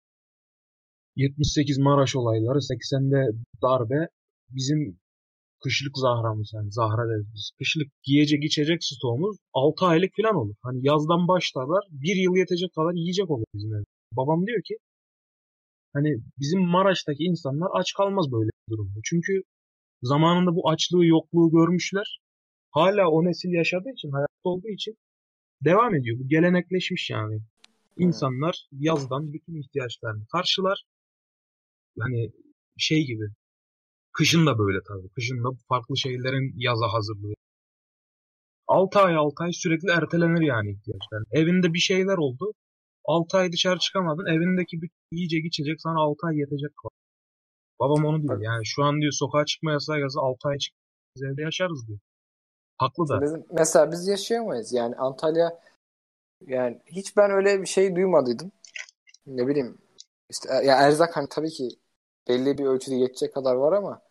78 1.15 1.77
Maraş 1.77 2.15
olayları, 2.15 2.57
80'de 2.57 3.37
darbe, 3.61 4.07
bizim 4.49 4.99
kışlık 5.63 5.97
zahramız 5.97 6.51
yani 6.53 6.71
zahra 6.71 7.09
deriz 7.09 7.27
biz. 7.33 7.51
Kışlık 7.57 7.87
giyecek 8.03 8.43
içecek 8.43 8.83
stoğumuz 8.83 9.37
6 9.53 9.85
aylık 9.85 10.11
falan 10.21 10.35
olur. 10.35 10.55
Hani 10.63 10.79
yazdan 10.87 11.27
başlarlar 11.27 11.83
bir 11.91 12.15
yıl 12.15 12.35
yetecek 12.35 12.73
kadar 12.73 12.93
yiyecek 12.93 13.29
olur 13.29 13.45
bizim 13.53 13.73
evde. 13.73 13.85
Babam 14.11 14.47
diyor 14.47 14.61
ki 14.63 14.77
hani 15.93 16.09
bizim 16.39 16.61
Maraş'taki 16.61 17.23
insanlar 17.23 17.69
aç 17.73 17.93
kalmaz 17.97 18.31
böyle 18.31 18.49
bir 18.49 18.71
durumda. 18.73 18.99
Çünkü 19.03 19.41
zamanında 20.01 20.55
bu 20.55 20.69
açlığı 20.69 21.05
yokluğu 21.05 21.51
görmüşler. 21.51 22.19
Hala 22.71 23.09
o 23.09 23.25
nesil 23.25 23.49
yaşadığı 23.49 23.89
için 23.89 24.11
hayatta 24.11 24.43
olduğu 24.43 24.67
için 24.67 24.95
devam 25.65 25.95
ediyor. 25.95 26.19
Bu 26.19 26.27
gelenekleşmiş 26.27 27.09
yani. 27.09 27.39
İnsanlar 27.97 28.67
yazdan 28.71 29.33
bütün 29.33 29.61
ihtiyaçlarını 29.61 30.25
karşılar. 30.31 30.83
Yani 31.97 32.31
şey 32.77 33.05
gibi 33.05 33.23
Kışın 34.17 34.45
da 34.45 34.57
böyle 34.59 34.79
tabii. 34.87 35.09
Kışın 35.09 35.43
da 35.43 35.49
farklı 35.69 35.97
şeylerin 35.97 36.53
yaza 36.55 36.87
hazırlığı. 36.93 37.33
6 38.67 38.99
ay 38.99 39.15
6 39.15 39.43
ay 39.43 39.51
sürekli 39.53 39.91
ertelenir 39.91 40.41
yani 40.41 40.71
ihtiyaçlar. 40.71 41.23
Evinde 41.31 41.73
bir 41.73 41.79
şeyler 41.79 42.17
oldu. 42.17 42.53
6 43.05 43.37
ay 43.37 43.51
dışarı 43.51 43.79
çıkamadın. 43.79 44.25
Evindeki 44.25 44.81
bir 44.81 44.89
yiyecek 45.11 45.45
içecek 45.45 45.81
sana 45.81 46.01
6 46.01 46.27
ay 46.27 46.37
yetecek. 46.37 46.71
Babam 47.79 48.05
onu 48.05 48.23
diyor. 48.23 48.41
Yani 48.41 48.65
şu 48.65 48.83
an 48.83 49.01
diyor 49.01 49.11
sokağa 49.11 49.45
çıkma 49.45 49.71
yasağı 49.71 49.99
yazı 49.99 50.19
6 50.19 50.47
ay 50.47 50.57
çık. 50.57 50.73
Biz 51.15 51.23
evde 51.23 51.41
yaşarız 51.41 51.87
diyor. 51.87 51.99
Haklı 52.77 53.07
da. 53.09 53.21
Bizim, 53.21 53.45
mesela 53.51 53.91
biz 53.91 54.07
yaşayamayız. 54.07 54.73
Yani 54.73 54.95
Antalya 54.95 55.59
yani 56.47 56.81
hiç 56.85 57.17
ben 57.17 57.31
öyle 57.31 57.61
bir 57.61 57.67
şey 57.67 57.95
duymadıydım. 57.95 58.51
Ne 59.25 59.47
bileyim 59.47 59.77
işte 60.29 60.49
ya 60.49 60.75
erzak 60.75 61.17
hani 61.17 61.27
tabii 61.29 61.49
ki 61.49 61.69
belli 62.27 62.57
bir 62.57 62.65
ölçüde 62.65 62.95
yetecek 62.95 63.33
kadar 63.33 63.55
var 63.55 63.73
ama 63.73 64.06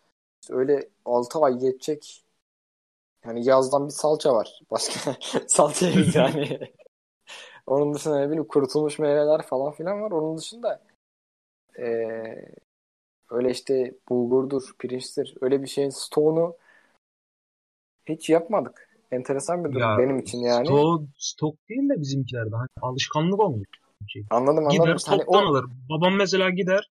öyle 0.51 0.89
6 1.05 1.39
ay 1.39 1.59
geçecek 1.59 2.25
yani 3.25 3.47
yazdan 3.47 3.87
bir 3.87 3.93
salça 3.93 4.35
var. 4.35 4.61
Başka 4.71 5.17
salça 5.47 5.87
yani. 6.15 6.59
Onun 7.67 7.95
dışında 7.95 8.19
ne 8.19 8.27
bileyim 8.27 8.47
kurutulmuş 8.47 8.99
meyveler 8.99 9.43
falan 9.43 9.73
filan 9.73 10.03
var. 10.03 10.11
Onun 10.11 10.39
dışında 10.39 10.83
ee, 11.79 12.49
öyle 13.31 13.51
işte 13.51 13.95
bulgurdur, 14.09 14.63
pirinçtir 14.79 15.35
öyle 15.41 15.63
bir 15.63 15.67
şeyin 15.67 15.91
stoğunu 15.91 16.57
hiç 18.09 18.31
yapmadık. 18.31 18.89
Enteresan 19.11 19.65
bir 19.65 19.71
durum 19.71 19.81
ya, 19.81 19.99
benim 19.99 20.19
için 20.19 20.39
yani. 20.39 20.67
Stok, 20.67 21.03
stok 21.19 21.69
değil 21.69 21.89
de 21.89 22.01
bizimkilerde. 22.01 22.57
Hani 22.57 22.69
alışkanlık 22.83 23.41
olmuş. 23.41 23.69
Şey. 24.09 24.25
Anladım 24.31 24.59
anladım. 24.59 24.85
Gider 24.85 24.99
hani 25.07 25.23
o... 25.27 25.37
alır. 25.37 25.65
Babam 25.91 26.17
mesela 26.17 26.51
gider 26.51 26.91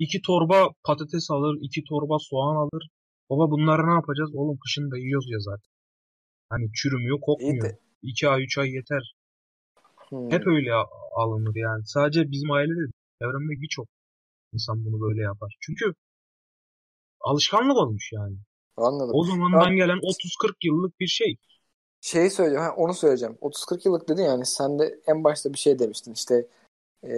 iki 0.00 0.22
torba 0.22 0.68
patates 0.84 1.30
alır, 1.30 1.58
iki 1.60 1.84
torba 1.84 2.16
soğan 2.18 2.56
alır. 2.56 2.90
Baba 3.30 3.50
bunları 3.50 3.86
ne 3.86 3.92
yapacağız? 3.92 4.30
Oğlum 4.34 4.58
kışın 4.64 4.90
da 4.90 4.98
yiyoruz 4.98 5.30
ya 5.30 5.38
zaten. 5.40 5.70
Hani 6.48 6.72
çürümüyor, 6.72 7.20
kokmuyor. 7.20 7.74
İki 8.02 8.28
ay, 8.28 8.42
üç 8.44 8.58
ay 8.58 8.70
yeter. 8.70 9.14
Hmm. 10.08 10.30
Hep 10.30 10.46
öyle 10.46 10.72
alınır 11.16 11.54
yani. 11.54 11.86
Sadece 11.86 12.30
bizim 12.30 12.50
ailede. 12.50 12.92
Çevremde 13.22 13.60
birçok 13.62 13.88
insan 14.52 14.84
bunu 14.84 15.00
böyle 15.00 15.22
yapar. 15.22 15.56
Çünkü 15.60 15.94
alışkanlık 17.20 17.76
olmuş 17.76 18.12
yani. 18.12 18.36
Anladım. 18.76 19.10
O 19.14 19.24
zamandan 19.24 19.76
gelen 19.76 19.98
30-40 19.98 20.54
yıllık 20.64 21.00
bir 21.00 21.06
şey. 21.06 21.36
Şeyi 22.00 22.30
söyleyeceğim. 22.30 22.64
Ha, 22.64 22.74
onu 22.76 22.94
söyleyeceğim. 22.94 23.38
30-40 23.40 23.88
yıllık 23.88 24.08
dedin 24.08 24.22
yani. 24.22 24.46
Sen 24.46 24.78
de 24.78 25.00
en 25.06 25.24
başta 25.24 25.52
bir 25.52 25.58
şey 25.58 25.78
demiştin. 25.78 26.12
İşte 26.12 26.46
e, 27.04 27.12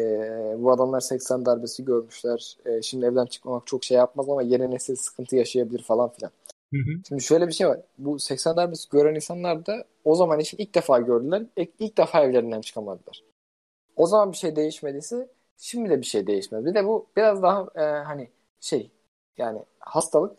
bu 0.58 0.72
adamlar 0.72 1.00
80 1.00 1.46
darbesi 1.46 1.84
görmüşler. 1.84 2.56
E, 2.66 2.82
şimdi 2.82 3.06
evden 3.06 3.26
çıkmamak 3.26 3.66
çok 3.66 3.84
şey 3.84 3.96
yapmaz 3.96 4.28
ama 4.28 4.42
yeni 4.42 4.70
nesil 4.70 4.96
sıkıntı 4.96 5.36
yaşayabilir 5.36 5.82
falan 5.82 6.08
filan. 6.12 6.32
Hı 6.72 6.78
hı. 6.78 7.02
Şimdi 7.08 7.22
şöyle 7.22 7.48
bir 7.48 7.52
şey 7.52 7.68
var. 7.68 7.80
Bu 7.98 8.18
80 8.18 8.56
darbesi 8.56 8.88
gören 8.90 9.14
insanlar 9.14 9.66
da 9.66 9.84
o 10.04 10.14
zaman 10.14 10.40
için 10.40 10.58
ilk 10.58 10.74
defa 10.74 11.00
gördüler. 11.00 11.46
İlk, 11.56 11.70
ilk 11.78 11.98
defa 11.98 12.24
evlerinden 12.24 12.60
çıkamadılar. 12.60 13.24
O 13.96 14.06
zaman 14.06 14.32
bir 14.32 14.36
şey 14.36 14.56
değişmediyse 14.56 15.28
şimdi 15.58 15.90
de 15.90 16.00
bir 16.00 16.06
şey 16.06 16.26
değişmedi. 16.26 16.66
Bir 16.66 16.74
de 16.74 16.86
bu 16.86 17.06
biraz 17.16 17.42
daha 17.42 17.68
e, 17.74 17.82
hani 18.04 18.30
şey 18.60 18.90
yani 19.38 19.62
hastalık 19.78 20.38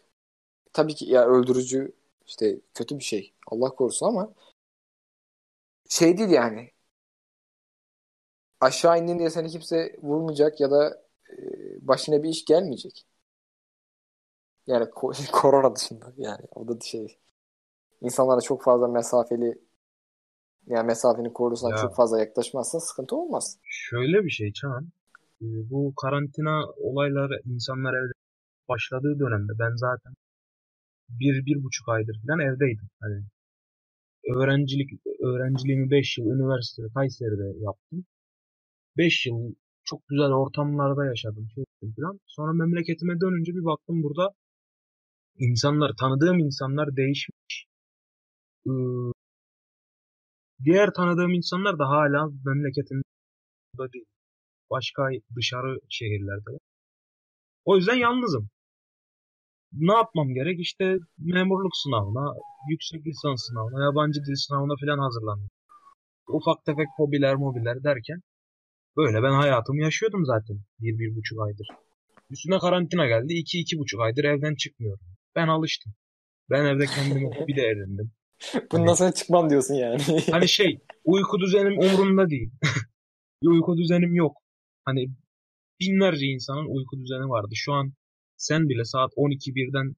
tabii 0.73 0.95
ki 0.95 1.05
ya 1.05 1.25
öldürücü 1.27 1.91
işte 2.25 2.59
kötü 2.73 2.99
bir 2.99 3.03
şey. 3.03 3.33
Allah 3.47 3.69
korusun 3.69 4.07
ama 4.07 4.33
şey 5.89 6.17
değil 6.17 6.29
yani 6.29 6.71
aşağı 8.63 8.99
indin 8.99 9.19
diye 9.19 9.29
seni 9.29 9.49
kimse 9.49 9.95
vurmayacak 10.01 10.59
ya 10.61 10.71
da 10.71 11.03
e, 11.29 11.37
başına 11.87 12.23
bir 12.23 12.29
iş 12.29 12.45
gelmeyecek. 12.45 13.05
Yani 14.67 14.85
ko- 14.85 15.31
korona 15.31 15.75
dışında 15.75 16.13
yani 16.17 16.45
o 16.55 16.67
da 16.67 16.79
şey. 16.81 17.19
İnsanlara 18.01 18.41
çok 18.41 18.63
fazla 18.63 18.87
mesafeli 18.87 19.59
yani 20.67 20.85
mesafeni 20.87 21.33
korursan 21.33 21.69
Ya. 21.69 21.75
çok 21.75 21.95
fazla 21.95 22.19
yaklaşmazsan 22.19 22.79
sıkıntı 22.79 23.15
olmaz. 23.15 23.57
Şöyle 23.63 24.23
bir 24.25 24.29
şey 24.29 24.53
Çağan. 24.53 24.83
e, 25.41 25.45
Bu 25.69 25.93
karantina 26.01 26.65
olayları 26.77 27.41
insanlar 27.45 27.93
evde 27.93 28.11
başladığı 28.69 29.19
dönemde 29.19 29.53
ben 29.59 29.75
zaten 29.75 30.13
bir, 31.09 31.45
bir 31.45 31.63
buçuk 31.63 31.89
aydır 31.89 32.21
falan 32.27 32.39
evdeydim. 32.39 32.89
Hani 33.01 33.23
öğrencilik, 34.35 34.89
öğrenciliğimi 35.23 35.91
5 35.91 36.17
yıl 36.17 36.25
üniversitede 36.25 36.87
Kayseri'de 36.93 37.59
yaptım. 37.59 38.05
5 38.97 39.25
yıl 39.25 39.53
çok 39.83 40.07
güzel 40.07 40.31
ortamlarda 40.31 41.05
yaşadım. 41.05 41.47
Şey. 41.55 41.63
Sonra 42.27 42.53
memleketime 42.53 43.21
dönünce 43.21 43.51
bir 43.51 43.65
baktım 43.65 44.03
burada 44.03 44.29
insanlar, 45.39 45.91
tanıdığım 45.99 46.39
insanlar 46.39 46.95
değişmiş. 46.95 47.65
Ee, 48.67 48.71
diğer 50.63 50.93
tanıdığım 50.93 51.33
insanlar 51.33 51.79
da 51.79 51.89
hala 51.89 52.29
memleketimde 52.45 53.93
değil. 53.93 54.05
Başka 54.71 55.09
dışarı 55.35 55.79
şehirlerde. 55.89 56.51
O 57.65 57.75
yüzden 57.77 57.95
yalnızım. 57.95 58.49
Ne 59.73 59.93
yapmam 59.93 60.33
gerek? 60.33 60.59
İşte 60.59 60.97
memurluk 61.17 61.75
sınavına, 61.83 62.33
yüksek 62.69 63.07
lisans 63.07 63.47
sınavına, 63.47 63.83
yabancı 63.83 64.19
dil 64.25 64.35
sınavına 64.35 64.73
falan 64.81 64.99
hazırlanıyorum. 65.03 65.57
Ufak 66.27 66.65
tefek 66.65 66.87
hobiler 66.97 67.35
mobiler 67.35 67.83
derken 67.83 68.21
böyle 68.97 69.23
ben 69.23 69.31
hayatımı 69.31 69.81
yaşıyordum 69.81 70.25
zaten 70.25 70.59
bir, 70.79 70.99
bir 70.99 71.15
buçuk 71.15 71.41
aydır. 71.41 71.67
Üstüne 72.29 72.59
karantina 72.59 73.07
geldi. 73.07 73.33
iki, 73.33 73.59
iki 73.59 73.77
buçuk 73.77 74.01
aydır 74.01 74.23
evden 74.23 74.55
çıkmıyorum. 74.55 75.05
Ben 75.35 75.47
alıştım. 75.47 75.93
Ben 76.49 76.65
evde 76.65 76.85
kendime 76.85 77.27
hobi 77.37 77.55
de 77.55 77.67
edindim. 77.67 78.11
Bundan 78.71 78.93
sonra 78.93 79.11
çıkmam 79.11 79.49
diyorsun 79.49 79.73
yani. 79.73 80.01
Hani 80.31 80.47
şey 80.49 80.79
uyku 81.03 81.39
düzenim 81.39 81.79
umurumda 81.79 82.29
değil. 82.29 82.51
bir 83.41 83.47
uyku 83.47 83.77
düzenim 83.77 84.15
yok. 84.15 84.37
Hani 84.85 85.09
binlerce 85.79 86.25
insanın 86.25 86.75
uyku 86.75 86.97
düzeni 86.97 87.29
vardı. 87.29 87.51
Şu 87.55 87.73
an 87.73 87.93
sen 88.37 88.69
bile 88.69 88.83
saat 88.85 89.11
12 89.15 89.55
birden 89.55 89.95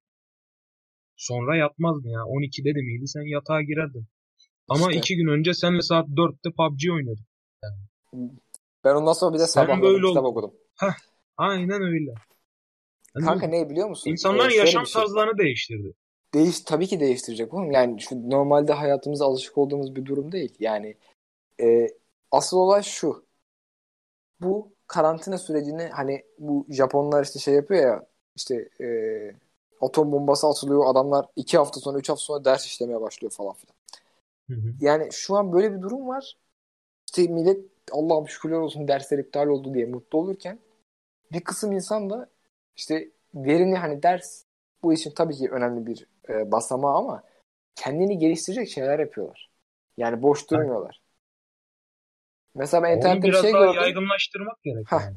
sonra 1.16 1.56
yatmazdın 1.56 2.08
ya. 2.08 2.24
12 2.24 2.64
dedi 2.64 2.82
miydi 2.82 3.06
sen 3.06 3.22
yatağa 3.22 3.62
girerdin. 3.62 4.06
Ama 4.68 4.86
İşte. 4.88 4.98
iki 4.98 5.16
gün 5.16 5.26
önce 5.26 5.54
senle 5.54 5.82
saat 5.82 6.08
4'te 6.08 6.50
PUBG 6.50 6.92
oynuyorduk. 6.92 7.26
Ben 8.86 8.94
ondan 8.94 9.12
sonra 9.12 9.34
bir 9.34 9.38
de 9.38 9.46
sabah 9.46 9.82
böyle 9.82 10.06
kitap 10.06 10.24
oldun. 10.24 10.30
okudum. 10.30 10.54
Aynen 11.36 11.82
öyle. 11.82 12.14
Hani 13.14 13.24
Kanka 13.24 13.46
ne 13.46 13.70
biliyor 13.70 13.88
musun? 13.88 14.10
insanların 14.10 14.50
Ee, 14.50 14.54
yaşam 14.54 14.86
şey. 14.86 15.02
tarzlarını 15.02 15.38
değiştirdi. 15.38 15.92
Değiş, 16.34 16.60
tabii 16.60 16.86
ki 16.86 17.00
değiştirecek 17.00 17.54
oğlum. 17.54 17.70
Yani 17.70 18.00
şu 18.00 18.30
normalde 18.30 18.72
hayatımıza 18.72 19.26
alışık 19.26 19.58
olduğumuz 19.58 19.96
bir 19.96 20.06
durum 20.06 20.32
değil. 20.32 20.54
Yani 20.60 20.96
e, 21.60 21.88
asıl 22.30 22.56
olay 22.56 22.82
şu. 22.82 23.26
Bu 24.40 24.72
karantina 24.86 25.38
sürecini 25.38 25.82
hani 25.82 26.24
bu 26.38 26.66
Japonlar 26.70 27.24
işte 27.24 27.38
şey 27.38 27.54
yapıyor 27.54 27.82
ya 27.82 28.06
işte 28.36 28.68
e, 28.80 28.86
atom 29.80 30.12
bombası 30.12 30.46
atılıyor 30.46 30.86
adamlar 30.86 31.26
iki 31.36 31.58
hafta 31.58 31.80
sonra 31.80 31.98
üç 31.98 32.08
hafta 32.08 32.24
sonra 32.24 32.44
ders 32.44 32.66
işlemeye 32.66 33.00
başlıyor 33.00 33.32
falan 33.32 33.54
filan. 33.54 33.74
Hı 34.50 34.68
hı. 34.68 34.74
Yani 34.80 35.08
şu 35.12 35.36
an 35.36 35.52
böyle 35.52 35.76
bir 35.76 35.82
durum 35.82 36.08
var. 36.08 36.36
İşte 37.06 37.32
millet 37.32 37.60
Allah'ım 37.92 38.28
şükürler 38.28 38.56
olsun 38.56 38.88
dersler 38.88 39.18
iptal 39.18 39.46
oldu 39.46 39.74
diye 39.74 39.86
mutlu 39.86 40.18
olurken 40.18 40.58
bir 41.32 41.40
kısım 41.40 41.72
insan 41.72 42.10
da 42.10 42.30
işte 42.76 43.10
verimli 43.34 43.76
hani 43.76 44.02
ders 44.02 44.44
bu 44.82 44.92
için 44.92 45.10
tabii 45.10 45.34
ki 45.34 45.50
önemli 45.50 45.86
bir 45.86 46.06
e, 46.28 46.52
basamağı 46.52 46.96
ama 46.96 47.22
kendini 47.74 48.18
geliştirecek 48.18 48.68
şeyler 48.68 48.98
yapıyorlar. 48.98 49.50
Yani 49.96 50.22
boş 50.22 50.50
durmuyorlar. 50.50 51.02
Mesela 52.54 52.82
ben 52.82 52.96
internette 52.96 53.28
bir 53.28 53.32
şey 53.32 53.52
gördüm. 53.52 53.74
yaygınlaştırmak 53.74 54.62
gerek. 54.62 54.86
Yani. 54.92 55.16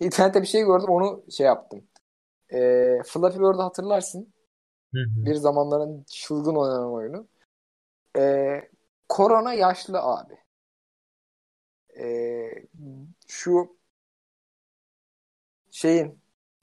İnternette 0.00 0.42
bir 0.42 0.46
şey 0.46 0.62
gördüm 0.62 0.88
onu 0.88 1.24
şey 1.30 1.46
yaptım. 1.46 1.84
E, 2.52 2.58
Flappy 3.06 3.38
Bird'ü 3.38 3.62
hatırlarsın. 3.62 4.32
Hı 4.94 4.98
hı. 5.00 5.26
Bir 5.26 5.34
zamanların 5.34 6.04
çılgın 6.08 6.54
oynanan 6.54 6.92
oyunu. 6.92 7.28
Ee, 8.16 8.70
Korona 9.08 9.54
yaşlı 9.54 10.02
abi. 10.02 10.38
Ee, 11.98 12.66
şu 13.28 13.76
şeyin 15.70 16.20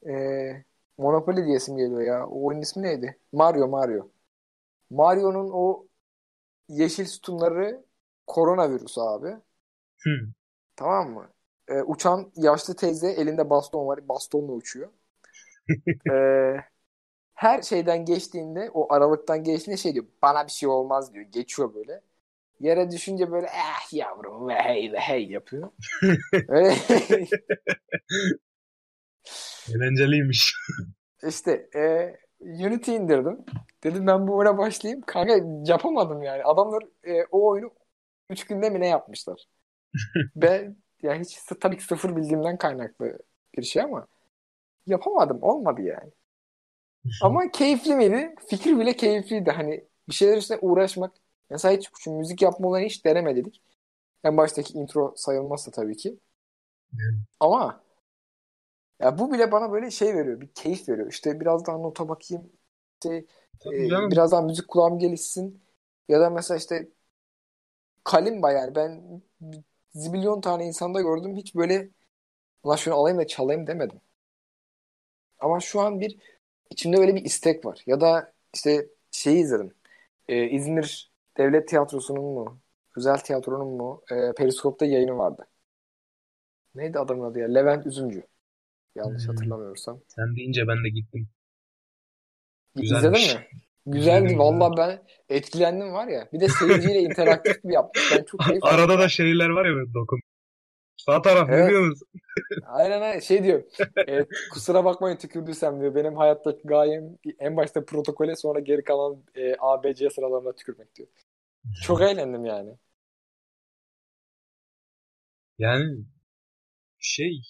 ee, 0.10 0.64
Monopoly 0.98 1.46
diyesim 1.46 1.78
geliyor 1.78 2.02
ya. 2.02 2.28
O 2.28 2.46
oyunun 2.46 2.62
ismi 2.62 2.84
neydi? 2.84 3.20
Mario 3.32 3.68
Mario. 3.68 4.10
Mario'nun 4.90 5.50
o 5.54 5.88
yeşil 6.70 7.06
sütunları 7.06 7.86
koronavirüs 8.28 8.98
abi. 8.98 9.38
Hı. 10.00 10.12
Tamam 10.76 11.12
mı? 11.12 11.30
Ee, 11.68 11.82
uçan 11.82 12.32
yaşlı 12.36 12.76
teyze 12.76 13.12
elinde 13.12 13.50
baston 13.50 13.88
var. 13.88 14.10
Bastonla 14.10 14.52
uçuyor. 14.52 14.90
Ee, 16.12 16.56
her 17.36 17.62
şeyden 17.62 18.06
geçtiğinde 18.06 18.72
o 18.74 18.94
aralıktan 18.94 19.44
geçtiğinde 19.44 19.78
şey 19.78 19.94
diyor. 19.94 20.06
Bana 20.22 20.48
bir 20.48 20.52
şey 20.52 20.70
olmaz 20.70 21.14
diyor. 21.14 21.26
Geçiyor 21.26 21.74
böyle. 21.76 22.02
Yere 22.60 22.92
düşünce 22.92 23.32
böyle 23.32 23.48
eh 23.48 23.94
yavrum 23.94 24.48
ve 24.48 24.54
hey 24.56 24.92
ve 24.94 25.00
hey 25.00 25.26
yapıyor. 25.32 25.72
Öyle 26.48 26.76
Eğlenceliymiş. 29.76 30.56
işte 31.28 31.70
e, 31.76 32.14
Unity 32.40 32.96
indirdim. 32.96 33.46
Dedim 33.84 34.08
ben 34.08 34.28
bu 34.28 34.36
oyuna 34.38 34.58
başlayayım. 34.58 35.02
Kanka 35.02 35.34
yapamadım 35.66 36.22
yani. 36.24 36.44
Adamlar 36.44 36.84
e, 37.04 37.24
o 37.32 37.48
oyunu 37.48 37.72
3 38.30 38.48
günde 38.48 38.70
mi 38.70 38.80
ne 38.80 38.88
yapmışlar. 38.88 39.46
ben 40.36 40.78
yani 41.04 41.22
hiç 41.22 41.40
tabii 41.62 41.78
ki 41.78 41.84
sıfır 41.84 42.16
bildiğimden 42.16 42.58
kaynaklı 42.58 43.20
bir 43.58 43.64
şey 43.64 43.82
ama 43.84 44.08
yapamadım. 44.88 45.40
Olmadı 45.44 45.82
yani. 45.82 46.12
Ama 47.22 47.52
keyifli 47.52 47.96
miydi? 47.96 48.36
Fikir 48.50 48.80
bile 48.80 48.96
keyifliydi. 48.96 49.52
Hani 49.52 49.88
bir 50.10 50.14
şeyler 50.14 50.38
üstüne 50.38 50.58
uğraşmak. 50.62 51.14
Mesela 51.50 51.78
hiç 51.78 51.90
şu 52.00 52.12
müzik 52.12 52.42
yapma 52.42 52.68
olayını 52.68 52.88
hiç 52.90 53.06
denemedik. 53.06 53.62
En 54.24 54.38
baştaki 54.38 54.74
intro 54.74 55.14
sayılmazsa 55.18 55.72
tabii 55.72 55.98
ki. 55.98 56.20
Ama 57.40 57.82
ya 59.00 59.18
bu 59.20 59.34
bile 59.34 59.52
bana 59.52 59.72
böyle 59.72 59.92
şey 59.92 60.16
veriyor. 60.16 60.42
Bir 60.42 60.48
keyif 60.54 60.90
veriyor. 60.90 61.08
İşte 61.12 61.40
biraz 61.40 61.66
daha 61.68 61.78
nota 61.78 62.10
bakayım. 62.10 62.52
İşte 62.94 63.26
e, 63.72 64.12
biraz 64.12 64.32
daha 64.32 64.42
müzik 64.42 64.68
kulağım 64.68 65.00
gelişsin. 65.00 65.64
Ya 66.10 66.20
da 66.22 66.30
mesela 66.30 66.58
işte 66.58 66.88
kalimba 68.04 68.52
yani 68.52 68.76
ben 68.76 69.22
zibilyon 69.94 70.42
tane 70.42 70.66
insanda 70.68 71.02
gördüm. 71.02 71.36
Hiç 71.36 71.56
böyle 71.56 71.90
ulan 72.64 72.76
şunu 72.76 72.96
alayım 72.96 73.20
da 73.20 73.28
çalayım 73.28 73.68
demedim. 73.68 74.02
Ama 75.40 75.60
şu 75.60 75.82
an 75.82 76.00
bir 76.00 76.18
içimde 76.70 76.98
öyle 76.98 77.16
bir 77.16 77.26
istek 77.26 77.66
var. 77.66 77.84
Ya 77.86 78.02
da 78.02 78.34
işte 78.54 78.88
şeyi 79.12 79.40
izledim. 79.44 79.74
Ee, 80.28 80.50
İzmir 80.50 81.12
Devlet 81.38 81.68
Tiyatrosu'nun 81.68 82.24
mu? 82.34 82.60
Özel 82.98 83.18
tiyatronun 83.18 83.68
mu? 83.78 84.02
E, 84.12 84.34
Periskop'ta 84.38 84.86
yayını 84.86 85.18
vardı. 85.18 85.48
Neydi 86.76 87.00
adamın 87.00 87.32
adı 87.32 87.40
ya? 87.40 87.48
Levent 87.48 87.86
Üzümcü. 87.88 88.24
Yanlış 88.96 89.24
Hmm. 89.24 89.30
hatırlamıyorsam. 89.36 90.00
Sen 90.08 90.36
deyince 90.36 90.68
ben 90.68 90.84
de 90.84 90.90
gittim. 90.90 91.28
İzledin 92.76 92.96
Güzelmiş. 93.14 93.36
mi? 93.36 93.42
Güzeldi. 93.86 94.38
Vallahi 94.38 94.78
ben 94.78 95.02
etkilendim 95.30 95.94
var 95.94 96.08
ya. 96.08 96.30
Bir 96.34 96.40
de 96.40 96.48
seyirciyle 96.50 97.00
interaktif 97.00 97.64
bir 97.64 97.74
yapmış. 97.74 98.12
Ben 98.16 98.24
çok 98.24 98.40
keyif. 98.40 98.64
Arada 98.66 99.00
da 99.00 99.10
şeyler 99.10 99.50
var 99.50 99.66
ya 99.66 99.76
böyle 99.76 99.94
dokun. 99.94 100.20
Sağ 100.98 101.22
taraf 101.22 101.50
ne 101.50 101.56
Evet. 101.56 101.70
diyorsunuz? 101.70 102.00
Aynen 102.68 103.02
aynen. 103.02 103.20
Şey 103.20 103.44
diyor. 103.44 103.64
e, 104.10 104.26
kusura 104.52 104.86
bakmayın 104.86 105.18
tükürdüysem 105.18 105.82
diyor. 105.82 105.96
Benim 105.96 106.16
hayattaki 106.16 106.62
gayem 106.68 107.18
en 107.40 107.58
başta 107.58 107.86
protokole 107.86 108.36
sonra 108.36 108.60
geri 108.60 108.84
kalan 108.84 109.24
e, 109.36 109.56
A, 109.60 109.84
B, 109.84 109.94
C 109.94 110.10
sıralarına 110.10 110.54
tükürmek 110.54 110.96
diyor. 110.96 111.08
Çok 111.84 112.02
eğlendim 112.02 112.46
yani. 112.46 112.78
Yani 115.58 116.06
şey 117.00 117.42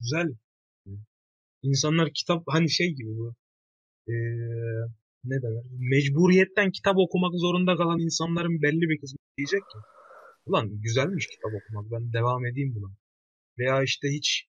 güzel. 0.00 0.36
İnsanlar 1.62 2.10
kitap 2.14 2.42
hani 2.48 2.70
şey 2.70 2.94
gibi 2.94 3.08
bu. 3.18 3.34
Ee, 4.08 4.12
ne 5.24 5.42
denir? 5.42 5.66
Mecburiyetten 5.78 6.70
kitap 6.70 6.96
okumak 6.98 7.34
zorunda 7.34 7.76
kalan 7.76 8.00
insanların 8.00 8.62
belli 8.62 8.88
bir 8.90 9.00
kısmı 9.00 9.18
diyecek 9.38 9.60
ki 9.60 9.78
ulan 10.46 10.82
güzelmiş 10.82 11.26
kitap 11.26 11.52
okumak 11.54 11.92
ben 11.92 12.12
devam 12.12 12.46
edeyim 12.46 12.74
buna. 12.76 12.90
Veya 13.58 13.82
işte 13.82 14.08
hiç 14.08 14.46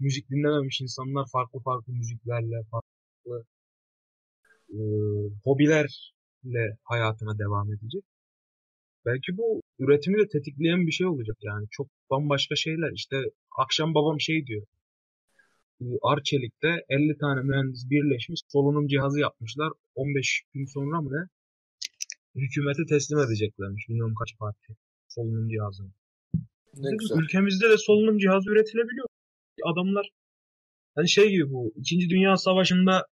müzik 0.00 0.30
dinlememiş 0.30 0.80
insanlar 0.80 1.26
farklı 1.32 1.60
farklı 1.60 1.92
müziklerle 1.92 2.56
farklı 2.70 3.46
e, 4.70 4.78
hobilerle 5.44 6.64
hayatına 6.84 7.38
devam 7.38 7.72
edecek. 7.72 8.04
Belki 9.06 9.36
bu 9.36 9.62
üretimi 9.78 10.18
de 10.18 10.28
tetikleyen 10.28 10.86
bir 10.86 10.92
şey 10.92 11.06
olacak 11.06 11.36
yani. 11.42 11.66
Çok 11.70 11.88
bambaşka 12.10 12.56
şeyler. 12.56 12.92
İşte 12.92 13.16
akşam 13.58 13.94
babam 13.94 14.20
şey 14.20 14.46
diyor. 14.46 14.66
Arçelik'te 16.02 16.68
50 16.88 17.18
tane 17.18 17.42
mühendis 17.42 17.90
birleşmiş 17.90 18.40
solunum 18.48 18.86
cihazı 18.86 19.20
yapmışlar. 19.20 19.72
15 19.94 20.42
gün 20.54 20.64
sonra 20.64 21.00
mı 21.00 21.10
ne? 21.12 21.28
Hükümete 22.42 22.82
teslim 22.88 23.18
edeceklermiş. 23.18 23.88
Bilmiyorum 23.88 24.14
kaç 24.18 24.38
parti 24.38 24.76
solunum 25.08 25.48
cihazını. 25.48 25.90
Ne 26.74 26.90
güzel. 26.98 27.16
Ülkemizde 27.16 27.70
de 27.70 27.78
solunum 27.78 28.18
cihazı 28.18 28.50
üretilebiliyor. 28.50 29.06
Adamlar 29.64 30.10
hani 30.94 31.08
şey 31.08 31.30
gibi 31.30 31.50
bu 31.50 31.72
İkinci 31.76 32.10
Dünya 32.10 32.36
Savaşı'nda 32.36 33.06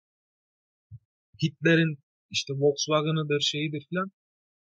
Hitler'in 1.43 1.99
işte 2.31 2.53
Volkswagen'ıdır 2.53 3.41
şeyidir 3.41 3.87
filan 3.91 4.11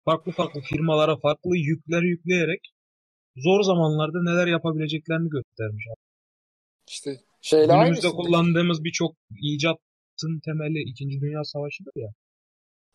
farklı 0.05 0.33
farklı 0.33 0.61
firmalara 0.61 1.17
farklı 1.17 1.57
yükler 1.57 2.03
yükleyerek 2.03 2.61
zor 3.37 3.63
zamanlarda 3.63 4.23
neler 4.23 4.47
yapabileceklerini 4.47 5.29
göstermiş. 5.31 5.85
İşte 6.89 7.17
şeyle. 7.41 7.67
Günümüzde 7.73 8.09
kullandığımız 8.09 8.85
birçok 8.85 9.17
icatın 9.43 10.41
temeli 10.45 10.91
İkinci 10.91 11.21
Dünya 11.21 11.45
Savaşı'dır 11.45 11.93
ya. 11.97 12.09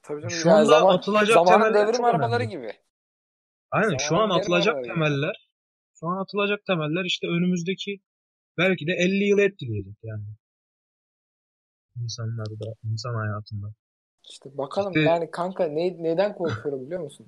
Tabii 0.02 0.22
canım. 0.22 0.36
Şu 0.36 0.50
Yani 0.50 0.58
anda 0.58 0.66
zaman, 0.66 0.96
atılacak 0.98 1.34
zamanın 1.34 1.74
devrim 1.74 2.04
arabaları 2.06 2.44
önemli. 2.44 2.50
gibi. 2.58 2.72
Aynen 3.72 3.98
şu 3.98 4.16
an 4.16 4.20
Zamanın 4.20 4.40
atılacak 4.40 4.84
temeller 4.86 5.48
şu 6.00 6.08
an 6.08 6.22
atılacak 6.22 6.66
temeller 6.66 7.06
işte 7.06 7.28
önümüzdeki 7.28 8.00
belki 8.58 8.88
de 8.88 8.92
50 8.92 9.24
yıl 9.30 9.40
etkileyecek 9.40 9.96
yani. 10.04 10.26
İnsanlarda, 11.96 12.74
insan 12.84 13.16
hayatında. 13.16 13.68
İşte 14.30 14.58
bakalım 14.58 14.94
İşte- 14.94 15.06
yani 15.06 15.32
kanka 15.32 15.64
ne, 15.66 16.04
neden 16.04 16.36
korkuyorum 16.36 16.86
biliyor 16.86 17.02
musun? 17.02 17.28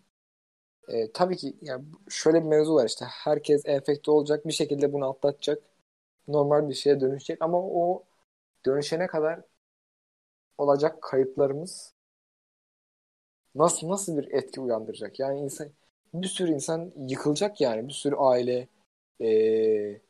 Ee, 0.90 1.12
tabii 1.14 1.38
ki 1.38 1.58
yani 1.62 1.86
şöyle 2.10 2.42
bir 2.44 2.48
mevzu 2.48 2.76
var 2.76 2.86
işte 2.88 3.06
herkes 3.10 3.64
enfekte 3.66 4.12
olacak 4.12 4.48
bir 4.48 4.54
şekilde 4.54 4.94
bunu 4.94 5.10
atlatacak 5.10 5.64
normal 6.28 6.70
bir 6.70 6.74
şeye 6.76 7.02
dönüşecek 7.02 7.38
ama 7.44 7.60
o 7.62 8.04
dönüşene 8.68 9.08
kadar 9.08 9.42
olacak 10.58 11.02
kayıplarımız 11.02 11.94
nasıl 13.56 13.90
nasıl 13.90 14.18
bir 14.18 14.32
etki 14.34 14.62
uyandıracak? 14.62 15.20
Yani 15.20 15.40
insan 15.40 15.70
bir 16.14 16.28
sürü 16.28 16.52
insan 16.52 16.92
yıkılacak 17.08 17.62
yani 17.62 17.88
bir 17.88 17.94
sürü 17.94 18.16
aile 18.16 18.68
ee, 19.22 20.02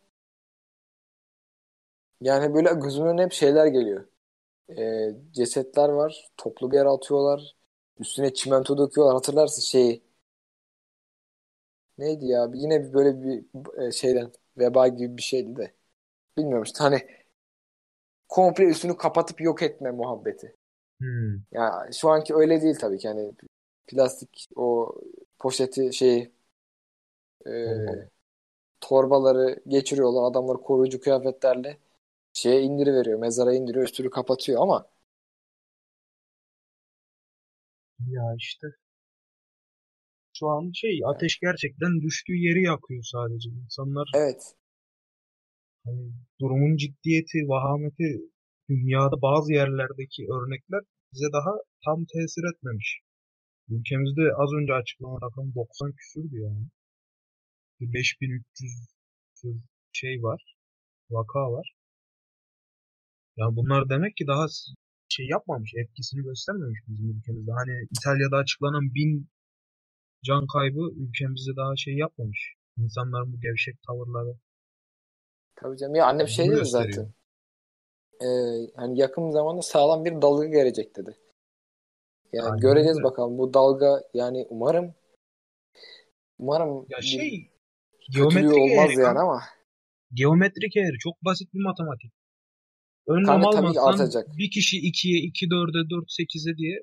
yani 2.22 2.54
böyle 2.54 2.70
gözümün 2.74 3.10
önüne 3.10 3.24
hep 3.24 3.32
şeyler 3.34 3.66
geliyor. 3.68 4.06
Ee, 4.78 5.10
cesetler 5.32 5.90
var. 5.90 6.30
Toplu 6.38 6.72
bir 6.72 6.78
yere 6.78 6.90
atıyorlar. 6.90 7.56
Üstüne 8.00 8.34
çimento 8.34 8.78
döküyorlar. 8.78 9.16
Hatırlarsın 9.16 9.62
şeyi. 9.62 10.04
Neydi 11.98 12.26
ya? 12.26 12.50
Yine 12.54 12.84
bir 12.84 12.94
böyle 12.94 13.24
bir 13.24 13.46
e, 13.88 13.92
şeyden 13.92 14.32
veba 14.58 14.88
gibi 14.88 15.18
bir 15.18 15.22
şeydi 15.22 15.56
de. 15.56 15.74
Bilmiyorum 16.38 16.64
işte 16.64 16.80
hani 16.84 17.08
komple 18.30 18.64
üstünü 18.64 18.98
kapatıp 18.98 19.42
yok 19.42 19.62
etme 19.64 19.92
muhabbeti. 19.92 20.56
Hmm. 21.00 21.36
Ya 21.52 21.90
şu 21.94 22.10
anki 22.10 22.36
öyle 22.36 22.62
değil 22.62 22.76
tabii 22.82 22.98
ki. 22.98 23.08
Hani 23.08 23.32
plastik 23.88 24.50
o 24.56 24.96
poşeti 25.40 25.94
şeyi 25.94 26.32
e, 27.46 28.10
torbaları 28.82 29.60
geçiriyorlar. 29.68 30.24
Adamlar 30.32 30.62
koruyucu 30.62 31.02
kıyafetlerle 31.02 31.78
şeye 32.42 32.62
indiriveriyor. 32.62 33.20
Mezara 33.20 33.54
indiriyor. 33.54 33.86
Üstünü 33.86 34.10
kapatıyor 34.10 34.62
ama 34.62 34.90
Ya 38.08 38.36
işte 38.38 38.68
şu 40.34 40.48
an 40.50 40.72
şey 40.76 41.02
ateş 41.06 41.40
gerçekten 41.40 42.02
düştüğü 42.02 42.36
yeri 42.36 42.64
yakıyor 42.64 43.04
sadece. 43.04 43.50
İnsanlar 43.50 44.08
evet. 44.16 44.54
hani 45.86 46.12
durumun 46.42 46.78
ciddiyeti, 46.78 47.38
vahameti 47.48 48.22
dünyada 48.70 49.22
bazı 49.22 49.54
yerlerdeki 49.54 50.28
örnekler 50.34 50.82
bize 51.14 51.26
daha 51.34 51.52
tam 51.86 52.06
tesir 52.06 52.44
etmemiş. 52.54 53.00
Ülkemizde 53.70 54.22
az 54.38 54.50
önce 54.62 54.74
açıklanan 54.74 55.22
rakam 55.24 55.56
90 55.56 55.92
küsürdü 55.94 56.36
yani. 56.42 56.66
5300 57.82 58.88
küsür 59.34 59.56
şey 59.94 60.24
var, 60.24 60.56
vaka 61.12 61.52
var. 61.52 61.79
Yani 63.40 63.56
bunlar 63.56 63.90
demek 63.90 64.18
ki 64.18 64.28
daha 64.28 64.46
şey 65.10 65.28
yapmamış, 65.28 65.74
etkisini 65.76 66.24
göstermemiş 66.24 66.80
bizim 66.88 67.10
ülkemizde. 67.18 67.52
Hani 67.52 67.88
İtalya'da 67.92 68.38
açıklanan 68.38 68.96
bin 68.96 69.30
can 70.26 70.48
kaybı 70.48 70.92
ülkemizde 70.96 71.56
daha 71.56 71.76
şey 71.76 71.96
yapmamış. 71.96 72.54
İnsanların 72.78 73.34
bu 73.34 73.42
gevşek 73.42 73.76
tavırları. 73.88 74.38
Tabii 75.56 75.78
canım. 75.78 75.96
Ya 75.96 76.06
annem 76.06 76.28
şey 76.28 76.50
dedi 76.50 76.66
zaten. 76.66 77.14
Ee, 78.22 78.28
hani 78.76 79.00
yakın 79.00 79.32
zamanda 79.32 79.62
sağlam 79.62 80.06
bir 80.06 80.22
dalga 80.22 80.46
gelecek 80.46 80.96
dedi. 80.96 81.18
Yani 82.34 82.46
Aynen 82.46 82.60
göreceğiz 82.60 82.98
öyle. 82.98 83.04
bakalım. 83.04 83.38
Bu 83.38 83.54
dalga 83.54 84.04
yani 84.14 84.48
umarım 84.50 84.94
umarım 86.40 86.86
Ya 86.90 87.02
şey 87.02 87.52
geometrik 88.10 88.58
olmaz 88.58 88.90
eğri, 88.92 89.02
yani 89.02 89.20
ama 89.20 89.42
geometrik 90.14 90.78
eğri 90.78 90.98
çok 91.00 91.26
basit 91.26 91.54
bir 91.54 91.64
matematik. 91.64 92.14
Önlem 93.10 93.46
almazsan 93.46 94.12
bir 94.38 94.52
kişi 94.52 94.78
2'ye, 94.78 95.20
2 95.22 95.46
4'e, 95.46 95.90
4 95.90 96.06
8'e 96.10 96.58
diye 96.58 96.80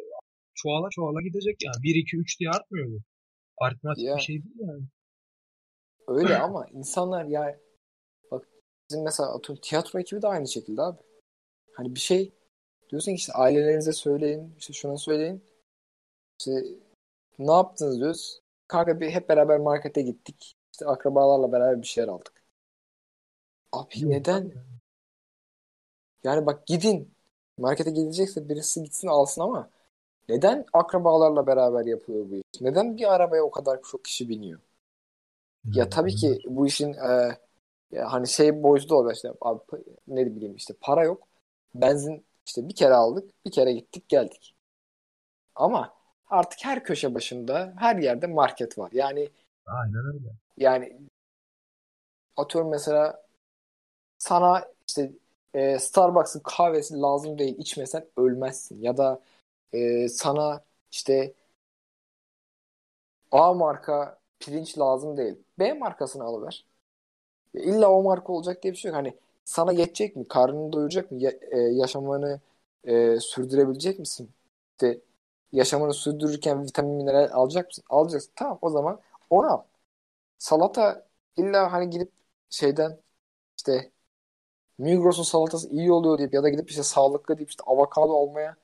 çoğala 0.55 0.89
çoğala 0.91 1.23
gidecek 1.23 1.57
yani. 1.65 1.83
1 1.83 1.95
2 1.95 2.17
3 2.17 2.41
diye 2.41 2.51
artmıyor 2.51 2.89
bu. 2.91 2.99
Aritmatik 3.59 4.05
Ya. 4.05 4.17
bir 4.17 4.21
şey 4.21 4.43
değil 4.45 4.55
yani. 4.59 4.83
öyle 6.09 6.37
ama 6.39 6.67
insanlar 6.73 7.25
ya 7.25 7.61
bak 8.31 8.49
bizim 8.91 9.05
mesela 9.05 9.35
atıyorum 9.35 9.61
tiyatro 9.63 9.99
ekibi 10.01 10.23
de 10.23 10.27
aynı 10.27 10.49
şekilde 10.49 10.83
abi. 10.83 10.99
Hani 11.75 11.95
bir 11.95 12.01
şey 12.01 12.33
diyorsun 12.91 13.13
ki 13.13 13.17
işte 13.17 13.33
ailelerinize 13.33 13.93
söyleyin, 13.93 14.55
işte 14.59 14.73
şuna 14.73 14.97
söyleyin. 14.99 15.45
İşte 16.41 16.53
ne 17.39 17.53
yaptınız 17.53 17.99
diyoruz. 17.99 18.41
Kanka 18.69 19.01
bir 19.01 19.11
hep 19.11 19.29
beraber 19.29 19.59
markete 19.59 20.03
gittik. 20.03 20.55
İşte 20.73 20.87
akrabalarla 20.87 21.53
beraber 21.53 21.83
bir 21.83 21.87
şeyler 21.87 22.09
aldık. 22.09 22.45
Abi 23.73 24.01
Yok 24.01 24.13
neden? 24.13 24.41
abi. 24.41 24.76
Yani 26.27 26.47
bak 26.47 26.67
gidin. 26.67 27.15
Markete 27.59 27.91
gidecekse 27.91 28.49
birisi 28.49 28.83
gitsin 28.83 29.09
alsın 29.09 29.41
ama 29.43 29.71
neden 30.29 30.65
akrabalarla 30.73 31.47
beraber 31.47 31.87
yapılıyor 31.87 32.31
bu 32.31 32.35
iş? 32.35 32.61
Neden 32.61 32.97
bir 32.97 33.15
arabaya 33.15 33.43
o 33.43 33.51
kadar 33.51 33.83
çok 33.83 34.05
kişi 34.05 34.29
biniyor? 34.29 34.61
Ya 35.65 35.89
tabii 35.89 36.15
ki 36.15 36.39
bu 36.47 36.67
işin 36.67 36.93
e, 36.93 37.39
ya 37.91 38.13
hani 38.13 38.29
şey 38.29 38.63
boyutu 38.63 38.89
da 38.89 38.95
oluyor 38.95 39.15
işte 39.15 39.33
abi, 39.41 39.61
ne 40.09 40.27
bileyim 40.27 40.57
işte 40.57 40.75
para 40.81 41.05
yok. 41.05 41.29
Benzin 41.75 42.25
işte 42.47 42.69
bir 42.69 42.75
kere 42.75 42.95
aldık, 42.95 43.31
bir 43.45 43.51
kere 43.51 43.73
gittik 43.73 44.09
geldik. 44.09 44.57
Ama 45.55 45.95
artık 46.31 46.65
her 46.65 46.85
köşe 46.85 47.15
başında, 47.15 47.75
her 47.79 47.97
yerde 47.97 48.27
market 48.27 48.79
var. 48.79 48.91
Yani 48.93 49.29
Aynen 49.67 50.15
öyle. 50.15 50.29
yani 50.57 50.99
atıyorum 52.37 52.71
mesela 52.71 53.23
sana 54.19 54.65
işte 54.89 55.13
e, 55.57 55.81
Starbucks'ın 55.81 56.41
kahvesi 56.45 57.01
lazım 57.03 57.39
değil 57.39 57.59
içmesen 57.59 58.07
ölmezsin. 58.19 58.83
Ya 58.83 58.99
da 58.99 59.23
e, 59.75 60.09
sana 60.11 60.65
işte 60.93 61.35
A 63.33 63.53
marka 63.55 64.19
pirinç 64.41 64.79
lazım 64.79 65.17
değil. 65.17 65.37
B 65.59 65.73
markasını 65.75 66.25
alıver. 66.25 66.65
Ya 67.55 67.63
İlla 67.63 67.91
o 67.93 68.03
marka 68.03 68.35
olacak 68.35 68.65
diye 68.65 68.73
bir 68.75 68.79
şey 68.79 68.91
yok. 68.91 68.97
Hani 68.99 69.17
sana 69.45 69.73
yetecek 69.73 70.17
mi? 70.17 70.29
Karnını 70.29 70.73
doyuracak 70.73 71.13
mı? 71.13 71.19
Ya- 71.23 71.33
e, 71.53 71.59
yaşamını 71.61 72.41
e, 72.85 73.21
sürdürebilecek 73.21 73.99
misin? 73.99 74.31
İşte 74.73 75.01
yaşamını 75.53 75.95
sürdürürken 75.95 76.65
vitamin 76.65 76.93
mineral 76.97 77.31
alacak 77.33 77.67
mısın? 77.69 77.85
Alacaksın. 77.91 78.33
Tamam 78.37 78.59
o 78.63 78.71
zaman 78.71 79.01
onu 79.31 79.53
al. 79.53 79.63
Salata 80.39 81.07
illa 81.37 81.73
hani 81.73 81.91
gidip 81.91 82.13
şeyden 82.51 82.99
işte 83.59 83.93
Migros'un 84.79 85.23
salatası 85.23 85.69
iyi 85.71 85.93
oluyor 85.93 86.19
deyip 86.19 86.35
ya 86.35 86.43
da 86.43 86.49
gidip 86.49 86.71
işte 86.71 86.83
sağlıklı 86.83 87.39
deyip 87.39 87.51
işte 87.51 87.63
avokado 87.67 88.13
almaya 88.23 88.57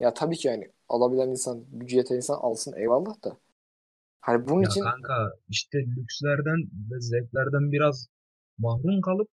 ya 0.00 0.14
tabii 0.14 0.36
ki 0.36 0.48
yani 0.48 0.72
alabilen 0.88 1.28
insan, 1.30 1.64
gücü 1.72 1.96
yeten 1.96 2.16
insan 2.16 2.36
alsın 2.36 2.74
eyvallah 2.76 3.24
da. 3.24 3.38
Hani 4.20 4.48
bunun 4.48 4.62
Ya 4.62 4.68
için 4.68 4.82
kanka 4.84 5.32
işte 5.48 5.78
lükslerden 5.78 6.58
ve 6.90 7.00
zevklerden 7.00 7.72
biraz 7.72 8.08
mahrum 8.58 9.00
kalıp 9.00 9.28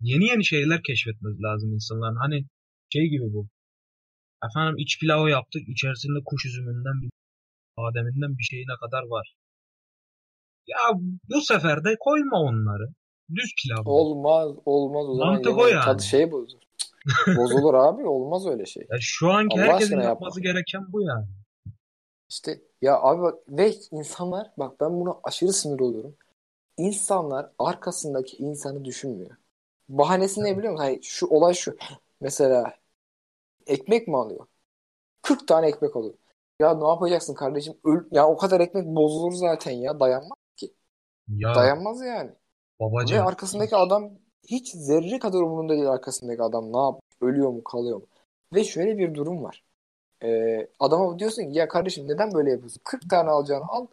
yeni 0.00 0.24
yeni 0.26 0.44
şeyler 0.46 0.82
keşfetmesi 0.82 1.42
lazım 1.42 1.74
insanların. 1.74 2.16
Hani 2.16 2.46
şey 2.94 3.08
gibi 3.08 3.34
bu. 3.34 3.48
Efendim 4.46 4.76
iç 4.78 5.00
pilavı 5.00 5.30
yaptık. 5.30 5.68
içerisinde 5.68 6.18
kuş 6.24 6.46
üzümünden 6.46 7.02
bir 7.02 7.10
bademinden 7.78 8.38
bir 8.38 8.44
şeyine 8.44 8.74
kadar 8.80 9.02
var. 9.02 9.36
Ya 10.66 10.76
bu 11.28 11.40
sefer 11.40 11.84
de 11.84 11.96
koyma 12.00 12.40
onları. 12.40 12.88
Düz 13.34 13.54
pilav. 13.62 13.82
olmaz 13.84 14.52
olmaz 14.64 15.08
o 15.08 15.14
zaman 15.14 15.34
Mantık 15.34 15.58
o 15.58 15.66
yani. 15.66 15.84
tadı 15.84 16.02
şey 16.02 16.32
bozulur. 16.32 16.62
Bozulur 17.36 17.74
abi 17.74 18.06
olmaz 18.06 18.46
öyle 18.46 18.66
şey. 18.66 18.86
Ya 18.90 18.98
şu 19.00 19.30
anki 19.30 19.60
Allah 19.60 19.66
herkesin 19.72 20.00
yapması 20.00 20.40
yapma. 20.40 20.52
gereken 20.52 20.92
bu 20.92 21.02
yani. 21.02 21.26
İşte 22.28 22.60
ya 22.82 23.00
abi 23.00 23.22
bak 23.22 23.34
ve 23.48 23.74
insanlar 23.90 24.50
bak 24.56 24.80
ben 24.80 25.00
buna 25.00 25.14
aşırı 25.24 25.52
sinir 25.52 25.80
oluyorum. 25.80 26.16
İnsanlar 26.76 27.50
arkasındaki 27.58 28.36
insanı 28.36 28.84
düşünmüyor. 28.84 29.36
Bahanesi 29.88 30.44
ne 30.44 30.58
biliyor 30.58 30.72
musun? 30.72 30.84
Hani 30.84 31.00
şu 31.02 31.26
olay 31.26 31.54
şu. 31.54 31.76
Mesela 32.20 32.74
ekmek 33.66 34.08
mi 34.08 34.16
alıyor? 34.16 34.46
40 35.22 35.48
tane 35.48 35.68
ekmek 35.68 35.96
alıyor. 35.96 36.14
Ya 36.60 36.74
ne 36.74 36.88
yapacaksın 36.88 37.34
kardeşim? 37.34 37.74
Öl 37.84 38.00
ya 38.10 38.28
o 38.28 38.36
kadar 38.36 38.60
ekmek 38.60 38.86
bozulur 38.86 39.32
zaten 39.32 39.70
ya. 39.72 40.00
Dayanmaz. 40.00 40.38
Ya 41.28 41.54
Dayanmaz 41.54 42.00
yani. 42.00 42.30
Ve 42.80 42.84
babacığım 42.84 43.26
arkasındaki 43.26 43.76
adam 43.76 44.10
hiç 44.48 44.70
zerre 44.72 45.18
kadar 45.18 45.40
umurunda 45.40 45.74
değil 45.74 45.90
arkasındaki 45.90 46.42
adam 46.42 46.72
ne 46.72 46.76
yapıyor? 46.78 47.00
Ölüyor 47.20 47.50
mu 47.50 47.64
kalıyor 47.64 47.96
mu? 47.96 48.06
Ve 48.54 48.64
şöyle 48.64 48.98
bir 48.98 49.14
durum 49.14 49.42
var. 49.44 49.64
Ee, 50.24 50.68
adama 50.80 51.18
diyorsun 51.18 51.42
ki 51.42 51.58
ya 51.58 51.68
kardeşim 51.68 52.08
neden 52.08 52.32
böyle 52.34 52.50
yapıyorsun? 52.50 52.80
40 52.84 53.10
tane 53.10 53.30
alacağını 53.30 53.64
al. 53.68 53.86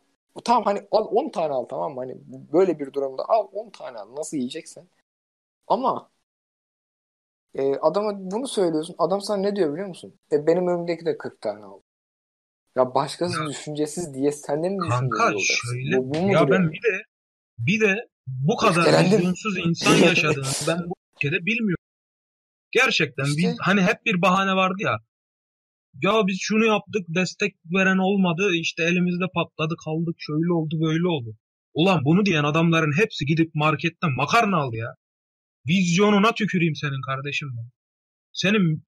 Tamam 0.45 0.63
hani 0.63 0.87
al 0.91 1.07
10 1.11 1.29
tane 1.29 1.53
al 1.53 1.65
tamam 1.65 1.93
mı? 1.93 1.99
Hani 2.01 2.17
böyle 2.53 2.79
bir 2.79 2.93
durumda 2.93 3.23
al 3.29 3.47
10 3.53 3.69
tane 3.69 3.99
al. 3.99 4.15
Nasıl 4.15 4.37
yiyeceksen. 4.37 4.87
Ama 5.67 6.09
e, 7.55 7.75
adama 7.75 8.31
bunu 8.31 8.47
söylüyorsun. 8.47 8.95
Adam 8.97 9.21
sana 9.21 9.37
ne 9.37 9.55
diyor 9.55 9.73
biliyor 9.73 9.87
musun? 9.87 10.13
E, 10.31 10.47
benim 10.47 10.67
önümdeki 10.67 11.05
de 11.05 11.17
40 11.17 11.41
tane 11.41 11.65
aldı. 11.65 11.83
Ya 12.75 12.95
başkası 12.95 13.41
Ya- 13.43 13.49
düşüncesiz 13.49 14.13
diye 14.13 14.31
senden 14.31 14.73
mi 14.73 14.79
kanka 14.79 15.17
düşünceli 15.17 15.35
olacaksın? 15.35 15.69
şöyle 15.73 15.97
Bu, 15.97 16.09
bu 16.09 16.15
ya 16.31 16.51
ben 16.51 16.55
yani? 16.55 16.71
bir 16.71 16.83
de 16.83 17.03
bir 17.57 17.81
de 17.81 18.07
bu 18.27 18.55
kadar 18.57 18.79
Öfkelendim. 18.81 19.17
vizyonsuz 19.17 19.57
insan 19.57 19.95
yaşadığını 20.07 20.45
ben 20.67 20.89
bu 20.89 20.95
ülkede 21.15 21.45
bilmiyorum. 21.45 21.83
Gerçekten 22.71 23.25
İşte. 23.25 23.37
biz 23.37 23.55
hani 23.61 23.81
hep 23.81 24.05
bir 24.05 24.21
bahane 24.21 24.55
vardı 24.55 24.77
ya. 24.79 24.97
Ya 26.01 26.27
biz 26.27 26.37
şunu 26.41 26.65
yaptık 26.65 27.05
destek 27.07 27.55
veren 27.65 27.97
olmadı 27.97 28.49
işte 28.53 28.83
elimizde 28.83 29.25
patladı 29.35 29.75
kaldık 29.85 30.15
şöyle 30.19 30.53
oldu 30.53 30.75
böyle 30.81 31.07
oldu. 31.07 31.37
Ulan 31.73 32.05
bunu 32.05 32.25
diyen 32.25 32.43
adamların 32.43 32.97
hepsi 32.97 33.25
gidip 33.25 33.55
marketten 33.55 34.11
makarna 34.15 34.57
aldı 34.57 34.75
ya. 34.75 34.95
Vizyonuna 35.67 36.33
tüküreyim 36.33 36.75
senin 36.75 37.01
kardeşim 37.01 37.49
ben. 37.57 37.69
Senin 38.33 38.83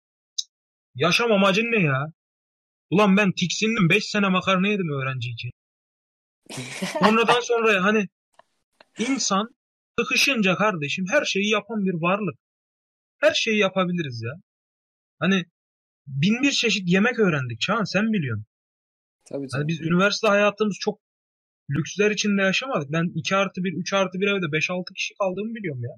yaşam 0.96 1.32
amacın 1.32 1.72
ne 1.72 1.84
ya? 1.84 2.06
Ulan 2.90 3.18
ben 3.18 3.32
tiksindim 3.32 3.90
5 3.90 4.06
sene 4.06 4.30
makarna 4.30 4.68
yedim 4.68 4.90
öğrenciyken. 4.90 5.52
Sonradan 7.00 7.42
sonra 7.42 7.84
hani 7.84 8.08
insan 9.00 9.56
sıkışınca 10.00 10.56
kardeşim 10.56 11.06
her 11.10 11.26
şeyi 11.26 11.50
yapan 11.50 11.86
bir 11.86 11.94
varlık. 12.02 12.36
Her 13.18 13.34
şeyi 13.34 13.58
yapabiliriz 13.58 14.22
ya. 14.26 14.32
Hani 15.20 15.44
bin 16.08 16.42
bir 16.42 16.52
çeşit 16.52 16.90
yemek 16.90 17.20
öğrendik 17.20 17.62
Çağan 17.62 17.84
sen 17.84 18.14
biliyorsun. 18.14 18.46
Tabii 19.26 19.40
Hani 19.40 19.50
canım. 19.52 19.68
biz 19.68 19.82
üniversite 19.82 20.28
hayatımız 20.28 20.78
çok 20.80 21.00
lüksler 21.70 22.12
içinde 22.12 22.42
yaşamadık. 22.42 22.92
Ben 22.92 23.12
2 23.16 23.36
artı 23.36 23.64
1, 23.64 23.74
3 23.74 23.94
artı 23.94 24.20
1 24.20 24.28
evde 24.28 24.46
5-6 24.46 24.94
kişi 24.94 25.14
kaldığımı 25.20 25.56
biliyorum 25.56 25.84
ya. 25.84 25.96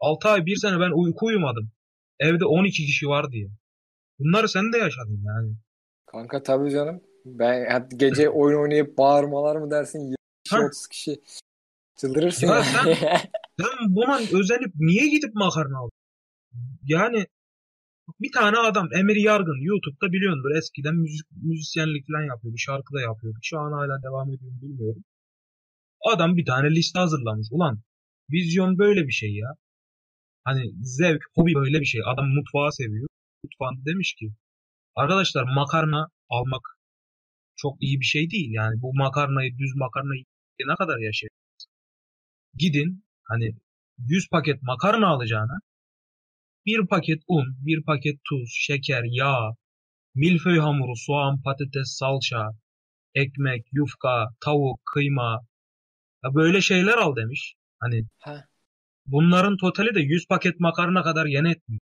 6 0.00 0.28
ay 0.28 0.46
1 0.46 0.56
sene 0.56 0.80
ben 0.80 0.90
uyku 0.90 1.26
uyumadım. 1.26 1.72
Evde 2.20 2.44
12 2.44 2.86
kişi 2.86 3.06
var 3.08 3.32
diye. 3.32 3.48
Bunları 4.18 4.48
sen 4.48 4.72
de 4.72 4.78
yaşadın 4.78 5.24
yani. 5.26 5.54
Kanka 6.06 6.42
tabii 6.42 6.70
canım. 6.70 7.02
Ben 7.24 7.88
gece 7.96 8.28
oyun 8.28 8.58
oynayıp 8.62 8.98
bağırmalar 8.98 9.56
mı 9.56 9.70
dersin? 9.70 9.98
20 9.98 10.16
kişi, 10.44 10.56
Ha. 10.56 10.62
30 10.66 10.86
kişi. 10.86 11.10
Çıldırırsın 11.96 12.46
Ya 12.46 12.54
yani. 12.54 12.96
Sen 13.60 13.78
buna 13.88 14.18
özenip 14.18 14.72
niye 14.74 15.08
gidip 15.08 15.34
makarna 15.34 15.78
aldın? 15.78 15.98
Yani 16.82 17.26
bir 18.20 18.32
tane 18.32 18.58
adam 18.58 18.88
Emir 18.94 19.16
Yargın 19.16 19.60
YouTube'da 19.60 20.12
biliyordur 20.12 20.50
eskiden 20.58 20.94
müzik, 20.94 21.26
müzisyenlik 21.30 22.06
falan 22.06 22.22
yapıyordu. 22.22 22.58
Şarkı 22.58 22.94
da 22.94 23.00
yapıyordu. 23.00 23.38
Şu 23.42 23.58
an 23.58 23.72
hala 23.72 24.02
devam 24.02 24.28
ediyor 24.34 24.52
bilmiyorum. 24.62 25.04
Adam 26.12 26.36
bir 26.36 26.44
tane 26.44 26.70
liste 26.70 26.98
hazırlamış. 26.98 27.48
Ulan 27.50 27.82
vizyon 28.32 28.78
böyle 28.78 29.06
bir 29.06 29.12
şey 29.12 29.34
ya. 29.34 29.48
Hani 30.44 30.72
zevk, 30.82 31.22
hobi 31.34 31.54
böyle 31.54 31.80
bir 31.80 31.84
şey. 31.84 32.00
Adam 32.06 32.28
mutfağı 32.28 32.72
seviyor. 32.72 33.08
Mutfağında 33.44 33.84
demiş 33.86 34.14
ki 34.18 34.32
arkadaşlar 34.96 35.44
makarna 35.54 36.08
almak 36.28 36.62
çok 37.56 37.82
iyi 37.82 38.00
bir 38.00 38.04
şey 38.04 38.30
değil. 38.30 38.50
Yani 38.52 38.82
bu 38.82 38.94
makarnayı 38.94 39.58
düz 39.58 39.76
makarnayı 39.76 40.24
ne 40.66 40.76
kadar 40.76 40.98
yaşayın? 40.98 41.41
Gidin 42.54 43.04
hani 43.24 43.56
100 43.98 44.28
paket 44.30 44.62
makarna 44.62 45.06
alacağına 45.08 45.58
bir 46.66 46.86
paket 46.86 47.22
un, 47.28 47.56
bir 47.66 47.82
paket 47.82 48.16
tuz, 48.24 48.50
şeker, 48.52 49.02
yağ, 49.04 49.36
milföy 50.14 50.58
hamuru, 50.58 50.96
soğan, 50.96 51.42
patates, 51.42 51.96
salça, 51.98 52.50
ekmek, 53.14 53.66
yufka, 53.72 54.28
tavuk, 54.40 54.80
kıyma 54.94 55.40
ya 56.24 56.34
böyle 56.34 56.60
şeyler 56.60 56.98
al 56.98 57.16
demiş. 57.16 57.54
Hani 57.78 58.04
Ha. 58.18 58.44
bunların 59.06 59.56
totali 59.56 59.94
de 59.94 60.00
100 60.00 60.26
paket 60.28 60.60
makarna 60.60 61.02
kadar 61.02 61.26
yen 61.26 61.44
etmiyor. 61.44 61.80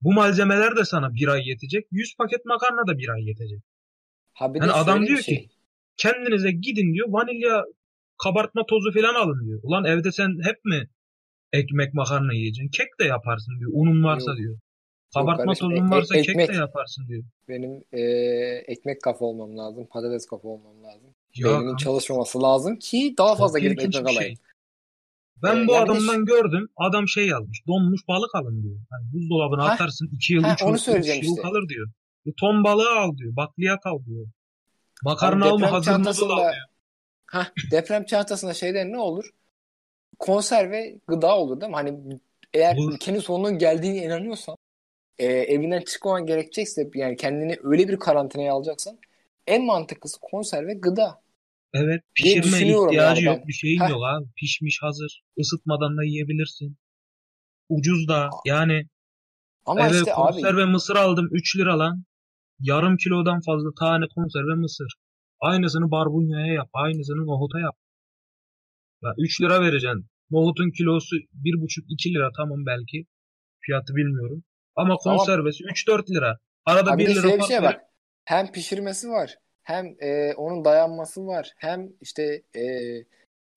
Bu 0.00 0.12
malzemeler 0.12 0.76
de 0.76 0.84
sana 0.84 1.14
bir 1.14 1.28
ay 1.28 1.48
yetecek. 1.48 1.86
100 1.90 2.16
paket 2.16 2.44
makarna 2.44 2.86
da 2.86 2.98
bir 2.98 3.08
ay 3.08 3.24
yetecek. 3.24 3.60
Ha 4.34 4.54
bir 4.54 4.60
de 4.60 4.64
Yani 4.64 4.72
adam 4.72 5.06
diyor 5.06 5.18
şey. 5.18 5.38
ki 5.38 5.48
kendinize 5.96 6.50
gidin 6.52 6.94
diyor 6.94 7.08
vanilya 7.08 7.64
kabartma 8.24 8.66
tozu 8.66 8.92
falan 8.92 9.14
alın 9.14 9.46
diyor. 9.46 9.60
Ulan 9.62 9.84
evde 9.84 10.12
sen 10.12 10.30
hep 10.44 10.64
mi 10.64 10.88
ekmek 11.52 11.94
makarna 11.94 12.32
yiyeceksin? 12.32 12.70
Kek 12.70 12.88
de 13.00 13.04
yaparsın 13.04 13.58
diyor. 13.60 13.70
Unun 13.74 14.04
varsa 14.04 14.30
Yok. 14.30 14.38
diyor. 14.38 14.58
Kabartma 15.14 15.44
kardeşim, 15.44 15.68
tozun 15.70 15.86
e- 15.86 15.90
varsa 15.90 16.16
e- 16.16 16.22
kek 16.22 16.28
ekmek. 16.28 16.48
de 16.48 16.52
yaparsın 16.52 17.08
diyor. 17.08 17.24
Benim 17.48 17.84
e, 17.92 18.00
ekmek 18.66 19.02
kafa 19.02 19.24
olmam 19.24 19.58
lazım. 19.58 19.86
Patates 19.90 20.26
kafa 20.26 20.48
olmam 20.48 20.84
lazım. 20.84 21.14
Ya 21.34 21.48
Beynimin 21.48 21.76
çalışmaması 21.76 22.42
lazım 22.42 22.76
ki 22.78 23.14
daha 23.18 23.36
fazla 23.36 23.58
ilginç 23.58 23.96
ekmek 23.96 24.02
alayım. 24.08 24.22
şey. 24.22 24.34
Ben 25.42 25.64
Ee, 25.64 25.66
bu 25.66 25.76
adamdan 25.76 26.24
gördüm. 26.24 26.68
Adam 26.76 27.08
şey 27.08 27.26
yazmış. 27.26 27.66
Donmuş 27.66 28.00
balık 28.08 28.34
alın 28.34 28.62
diyor. 28.62 28.78
Hani 28.90 29.12
buzdolabına 29.12 29.64
Ha, 29.68 29.72
atarsın 29.72 30.10
2 30.12 30.32
yıl 30.34 30.42
ha, 30.42 30.54
3 30.54 30.62
onu 30.62 30.76
yıl, 30.86 30.96
3 30.96 31.22
yıl 31.24 31.36
kalır 31.36 31.68
diyor. 31.68 31.88
E, 32.26 32.30
ton 32.40 32.64
balığı 32.64 32.90
al 32.98 33.16
diyor. 33.16 33.36
Bakliyat 33.36 33.86
al 33.86 34.04
diyor. 34.06 34.26
Makarna 35.04 35.46
alma 35.50 35.72
hazır 35.72 35.92
noodle 35.92 36.32
al 36.34 36.38
diyor. 36.38 36.54
Ha 37.32 37.52
deprem 37.70 38.04
çantasında 38.04 38.54
şeyler 38.54 38.86
ne 38.86 38.98
olur? 38.98 39.30
Konserve 40.18 40.98
gıda 41.08 41.38
olur 41.38 41.60
değil 41.60 41.70
mi? 41.70 41.76
Hani 41.76 42.20
eğer 42.54 42.76
Olur. 42.76 42.94
ülkenin 42.94 43.20
sonunun 43.20 43.58
geldiğine 43.58 44.04
inanıyorsan 44.04 44.56
e, 45.18 45.26
evinden 45.26 45.80
çıkmaman 45.80 46.26
gerekecekse 46.26 46.90
yani 46.94 47.16
kendini 47.16 47.56
öyle 47.62 47.88
bir 47.88 47.98
karantinaya 47.98 48.52
alacaksan 48.52 48.98
en 49.46 49.64
mantıklısı 49.64 50.18
konserve 50.20 50.74
gıda 50.74 51.22
Evet 51.74 52.02
pişirme 52.14 52.58
ihtiyacı 52.58 52.96
yani 52.96 53.24
yok 53.24 53.48
bir 53.48 53.52
şeyin 53.52 53.80
Heh. 53.80 53.90
yok 53.90 54.02
abi. 54.04 54.26
Pişmiş 54.36 54.78
hazır. 54.82 55.22
Isıtmadan 55.36 55.96
da 55.96 56.04
yiyebilirsin. 56.04 56.76
Ucuz 57.68 58.08
da 58.08 58.30
yani 58.46 58.86
Ama 59.66 59.88
eve 59.88 59.98
işte 59.98 60.14
abi 60.14 60.32
konserve 60.32 60.64
mısır 60.64 60.96
aldım 60.96 61.28
3 61.32 61.56
lira 61.56 61.78
lan. 61.78 62.04
Yarım 62.60 62.96
kilodan 62.96 63.40
fazla 63.46 63.70
tane 63.80 64.04
konserve 64.14 64.54
mısır. 64.54 64.94
Aynısını 65.42 65.90
barbunyaya 65.90 66.52
yap. 66.52 66.68
Aynısını 66.72 67.26
nohuta 67.26 67.60
yap. 67.60 67.76
Ya 69.02 69.14
3 69.18 69.40
lira 69.40 69.60
vereceksin. 69.60 70.06
Nohutun 70.30 70.70
kilosu 70.70 71.16
1,5-2 71.16 72.14
lira 72.14 72.30
tamam 72.36 72.66
belki. 72.66 73.06
Fiyatı 73.60 73.96
bilmiyorum. 73.96 74.44
Ama 74.76 74.96
konservesi 74.96 75.64
3-4 75.64 76.10
lira. 76.10 76.38
Arada 76.64 76.90
ha 76.90 76.98
bir 76.98 77.06
1 77.06 77.10
de 77.10 77.14
lira 77.14 77.36
bir 77.36 77.42
şey 77.42 77.62
bak. 77.62 77.80
Hem 78.24 78.52
pişirmesi 78.52 79.08
var. 79.08 79.34
Hem 79.62 79.86
e, 80.00 80.34
onun 80.34 80.64
dayanması 80.64 81.26
var. 81.26 81.52
Hem 81.56 81.92
işte 82.00 82.42
e, 82.56 82.64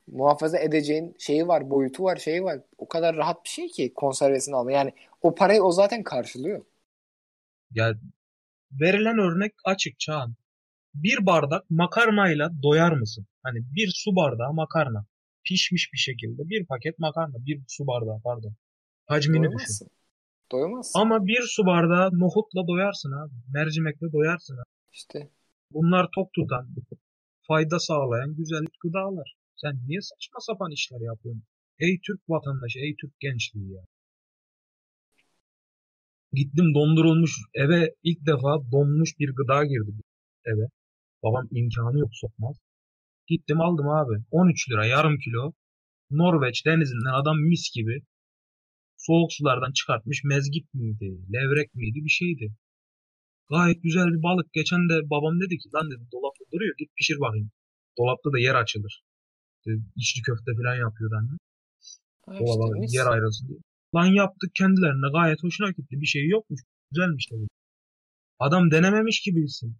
muhafaza 0.07 0.59
edeceğin 0.59 1.15
şeyi 1.19 1.47
var, 1.47 1.69
boyutu 1.69 2.03
var, 2.03 2.17
şeyi 2.17 2.43
var. 2.43 2.59
O 2.77 2.87
kadar 2.87 3.15
rahat 3.15 3.43
bir 3.43 3.49
şey 3.49 3.67
ki 3.67 3.93
konservesini 3.93 4.55
alma. 4.55 4.71
Yani 4.71 4.93
o 5.21 5.35
parayı 5.35 5.63
o 5.63 5.71
zaten 5.71 6.03
karşılıyor. 6.03 6.65
Ya 7.71 7.93
verilen 8.71 9.17
örnek 9.17 9.53
açık 9.65 9.99
Çağan. 9.99 10.35
Bir 10.95 11.25
bardak 11.25 11.69
makarnayla 11.69 12.49
doyar 12.63 12.91
mısın? 12.91 13.25
Hani 13.43 13.59
bir 13.75 13.91
su 13.95 14.15
bardağı 14.15 14.53
makarna. 14.53 15.05
Pişmiş 15.43 15.89
bir 15.93 15.97
şekilde 15.97 16.49
bir 16.49 16.65
paket 16.65 16.99
makarna. 16.99 17.45
Bir 17.45 17.61
su 17.67 17.87
bardağı 17.87 18.21
pardon. 18.23 18.55
Hacmini 19.05 19.43
düşün. 19.43 19.51
Doymazsın. 19.51 19.87
Doymazsın. 20.51 20.99
Ama 20.99 21.25
bir 21.25 21.41
su 21.41 21.65
bardağı 21.65 22.09
nohutla 22.19 22.67
doyarsın 22.67 23.11
abi. 23.11 23.33
Mercimekle 23.53 24.11
doyarsın 24.11 24.53
abi. 24.53 24.63
İşte 24.93 25.29
Bunlar 25.71 26.07
tok 26.15 26.33
tutan, 26.33 26.69
fayda 27.47 27.79
sağlayan 27.79 28.35
güzel 28.35 28.65
gıdalar. 28.83 29.35
Sen 29.55 29.73
niye 29.87 30.01
saçma 30.01 30.39
sapan 30.39 30.71
işler 30.71 30.99
yapıyorsun? 30.99 31.43
Ey 31.79 31.99
Türk 32.07 32.21
vatandaşı, 32.29 32.79
ey 32.79 32.95
Türk 33.01 33.19
gençliği 33.19 33.71
ya. 33.71 33.83
Gittim 36.33 36.73
dondurulmuş 36.75 37.31
eve 37.53 37.95
ilk 38.03 38.25
defa 38.25 38.71
donmuş 38.71 39.19
bir 39.19 39.29
gıda 39.35 39.65
girdi 39.65 39.91
eve. 40.45 40.65
Babam 41.25 41.47
imkanı 41.51 41.99
yok 41.99 42.09
sokmaz. 42.13 42.55
Gittim 43.27 43.61
aldım 43.61 43.89
abi. 43.89 44.15
13 44.31 44.69
lira 44.69 44.85
yarım 44.85 45.17
kilo. 45.17 45.53
Norveç 46.11 46.65
denizinden 46.65 47.13
adam 47.21 47.37
mis 47.51 47.71
gibi 47.75 47.95
soğuk 48.97 49.33
sulardan 49.33 49.71
çıkartmış 49.71 50.23
mezgit 50.23 50.73
miydi, 50.73 51.07
levrek 51.33 51.75
miydi 51.75 51.99
bir 52.05 52.09
şeydi. 52.09 52.55
Gayet 53.49 53.83
güzel 53.83 54.07
bir 54.13 54.23
balık. 54.23 54.53
Geçen 54.53 54.89
de 54.89 54.95
babam 55.13 55.35
dedi 55.41 55.57
ki 55.57 55.67
lan 55.75 55.91
dedi 55.91 56.03
dolapta 56.13 56.43
duruyor 56.53 56.75
git 56.79 56.95
pişir 56.97 57.17
bakayım. 57.19 57.51
Dolapta 57.97 58.31
da 58.33 58.39
yer 58.39 58.55
açılır. 58.55 59.03
İşte 59.57 59.71
içli 59.95 60.21
köfte 60.21 60.51
falan 60.57 60.75
yapıyordu 60.85 61.15
anne. 61.19 61.37
işte 62.31 62.45
Dolaba 62.45 62.79
mis. 62.79 62.95
yer 62.95 63.07
ayrılsın 63.13 63.47
diye. 63.47 63.59
Lan 63.95 64.05
yaptık 64.05 64.51
kendilerine 64.59 65.09
gayet 65.17 65.43
hoşuna 65.43 65.69
gitti. 65.69 66.01
Bir 66.01 66.05
şey 66.05 66.27
yokmuş. 66.27 66.61
Güzelmiş 66.91 67.25
tabii. 67.31 67.47
Adam 68.39 68.71
denememiş 68.71 69.21
gibisin. 69.25 69.77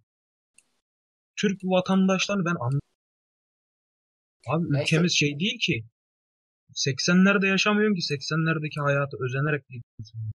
Türk 1.37 1.59
vatandaşlarını 1.63 2.45
ben 2.45 2.55
anlamıyorum. 2.55 2.79
Abi 4.47 4.75
Ya 4.77 4.81
ülkemiz 4.81 5.13
şey 5.13 5.39
değil 5.39 5.59
ki. 5.59 5.83
80'lerde 6.73 7.47
yaşamıyorsun 7.47 7.95
ki 7.95 8.13
80'lerdeki 8.13 8.81
hayatı 8.81 9.17
özenerek 9.23 9.63
yaşıyorsun. 9.69 10.31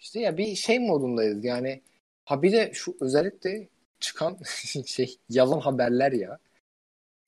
İşte 0.00 0.20
ya 0.20 0.36
bir 0.36 0.54
şey 0.54 0.78
modundayız 0.78 1.44
yani. 1.44 1.82
Ha 2.24 2.42
bir 2.42 2.52
de 2.52 2.70
şu 2.74 2.96
özellikle 3.00 3.68
çıkan 4.00 4.38
şey 4.86 5.16
yalan 5.28 5.60
haberler 5.60 6.12
ya. 6.12 6.38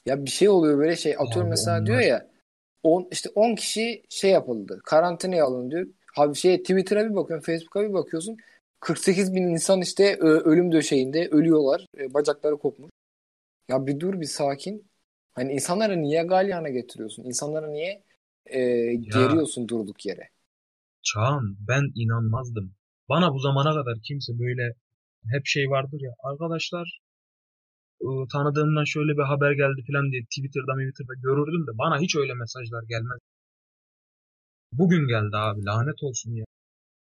Ya 0.07 0.25
bir 0.25 0.31
şey 0.31 0.49
oluyor 0.49 0.79
böyle 0.79 0.97
şey 0.97 1.13
atıyorum 1.13 1.43
Abi 1.43 1.51
mesela 1.51 1.77
onlar- 1.77 1.87
diyor 1.87 2.01
ya 2.01 2.31
10 2.83 3.09
işte 3.11 3.29
10 3.35 3.55
kişi 3.55 4.03
şey 4.09 4.31
yapıldı. 4.31 4.81
Karantinaya 4.85 5.45
alın 5.45 5.71
diyor. 5.71 5.87
Abi 6.17 6.35
şey 6.35 6.59
Twitter'a 6.63 7.11
bir 7.11 7.15
bakıyorsun, 7.17 7.47
Facebook'a 7.47 7.83
bir 7.89 7.93
bakıyorsun. 7.93 8.37
48 8.87 9.35
bin 9.35 9.43
insan 9.43 9.81
işte 9.81 10.17
ö- 10.21 10.41
ölüm 10.51 10.73
döşeğinde 10.73 11.29
ölüyorlar. 11.29 11.87
E, 11.99 12.15
bacakları 12.15 12.57
kopmuş. 12.59 12.91
Ya 13.69 13.87
bir 13.87 14.01
dur 14.01 14.21
bir 14.21 14.27
sakin. 14.27 14.87
Hani 15.35 15.53
insanları 15.53 16.03
niye 16.03 16.23
galyana 16.23 16.69
getiriyorsun? 16.69 17.25
İnsanları 17.25 17.73
niye 17.73 18.03
e, 18.47 18.61
geriyorsun 18.95 19.69
durduk 19.69 20.07
yere? 20.07 20.29
Çağan 21.03 21.57
ben 21.69 21.93
inanmazdım. 21.95 22.75
Bana 23.09 23.35
bu 23.35 23.39
zamana 23.39 23.75
kadar 23.75 23.99
kimse 24.03 24.39
böyle 24.39 24.75
hep 25.33 25.47
şey 25.47 25.71
vardır 25.71 26.01
ya 26.01 26.13
arkadaşlar 26.25 27.01
ıı, 28.05 28.29
tanıdığımdan 28.33 28.85
şöyle 28.85 29.13
bir 29.19 29.23
haber 29.23 29.53
geldi 29.53 29.81
falan 29.93 30.13
diye 30.13 30.23
Twitter'da 30.25 30.73
Twitter'da 30.75 31.15
görürdüm 31.27 31.67
de 31.67 31.79
bana 31.79 32.01
hiç 32.01 32.17
öyle 32.17 32.35
mesajlar 32.35 32.83
gelmez. 32.89 33.21
Bugün 34.73 35.09
geldi 35.09 35.37
abi 35.37 35.65
lanet 35.65 36.03
olsun 36.03 36.33
ya. 36.35 36.45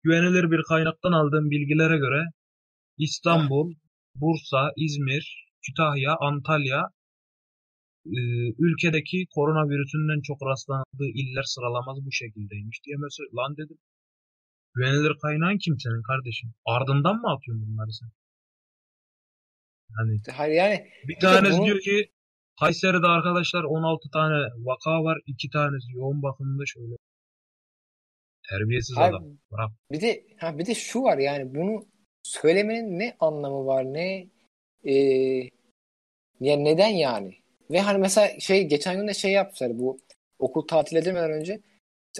Güvenilir 0.03 0.51
bir 0.51 0.61
kaynaktan 0.69 1.11
aldığım 1.11 1.49
bilgilere 1.51 1.97
göre 1.97 2.23
İstanbul, 2.97 3.73
Bursa, 4.15 4.71
İzmir, 4.77 5.45
Kütahya, 5.65 6.15
Antalya 6.19 6.79
ıı, 8.07 8.49
ülkedeki 8.59 9.25
koronavirüsünün 9.35 10.17
en 10.17 10.21
çok 10.21 10.37
rastlandığı 10.49 11.09
iller 11.21 11.43
sıralaması 11.43 12.05
bu 12.05 12.11
şekildeymiş 12.11 12.83
diye 12.85 12.95
mesaj. 12.97 13.25
Lan 13.37 13.57
dedim. 13.57 13.77
Güvenilir 14.73 15.13
kaynağın 15.21 15.57
kim 15.57 15.79
senin 15.79 16.01
kardeşim? 16.01 16.49
Ardından 16.65 17.15
mı 17.21 17.27
atıyorsun 17.33 17.67
bunları 17.67 17.93
sen? 17.93 18.09
Hani 19.97 20.21
Hayır 20.37 20.53
yani 20.53 20.77
bir 21.07 21.19
tanesi 21.19 21.57
bunu- 21.57 21.65
diyor 21.65 21.79
ki 21.79 22.11
Kayseri'de 22.59 23.07
arkadaşlar 23.07 23.63
16 23.63 24.09
tane 24.13 24.39
vaka 24.57 25.03
var. 25.03 25.17
2 25.25 25.49
tanesi 25.49 25.91
yoğun 25.93 26.23
bakımda 26.23 26.63
şöyle. 26.65 26.95
Terbiyesiz 28.49 28.97
Abi, 28.97 29.03
adam. 29.03 29.23
Bırak. 29.51 29.71
Bir 29.91 30.01
de 30.01 30.23
ha 30.37 30.57
bir 30.57 30.65
de 30.65 30.75
şu 30.75 31.03
var 31.03 31.17
yani 31.17 31.55
bunu 31.55 31.85
söylemenin 32.23 32.99
ne 32.99 33.15
anlamı 33.19 33.65
var 33.65 33.83
ne 33.83 34.27
e, 34.85 34.93
yani 36.39 36.63
neden 36.63 36.87
yani? 36.87 37.35
Ve 37.71 37.79
hani 37.79 37.97
mesela 37.97 38.39
şey 38.39 38.67
geçen 38.67 38.97
gün 38.99 39.07
de 39.07 39.13
şey 39.13 39.31
yapmışlar 39.31 39.79
bu 39.79 39.99
okul 40.39 40.67
tatil 40.67 40.97
edilmeden 40.97 41.31
önce 41.31 41.59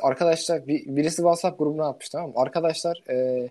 arkadaşlar 0.02 0.68
bir, 0.68 0.96
birisi 0.96 1.16
WhatsApp 1.16 1.60
grubuna 1.60 1.88
atmış 1.88 2.10
tamam 2.10 2.30
mı? 2.30 2.36
Arkadaşlar 2.38 3.04
e, 3.10 3.50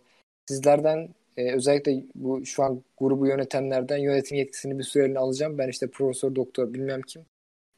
sizlerden 0.48 1.08
e, 1.36 1.52
özellikle 1.52 2.02
bu 2.14 2.46
şu 2.46 2.62
an 2.62 2.82
grubu 2.98 3.26
yönetenlerden 3.26 3.98
yönetim 3.98 4.38
yetkisini 4.38 4.78
bir 4.78 4.84
süreliğine 4.84 5.18
alacağım. 5.18 5.58
Ben 5.58 5.68
işte 5.68 5.90
profesör 5.90 6.34
doktor 6.34 6.74
bilmem 6.74 7.02
kim. 7.02 7.26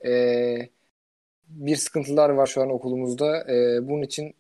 E, 0.05 0.69
bir 1.49 1.77
sıkıntılar 1.77 2.31
var 2.31 2.47
şu 2.47 2.63
an 2.63 2.71
okulumuzda. 2.71 3.53
E, 3.53 3.89
bunun 3.89 4.03
için 4.03 4.35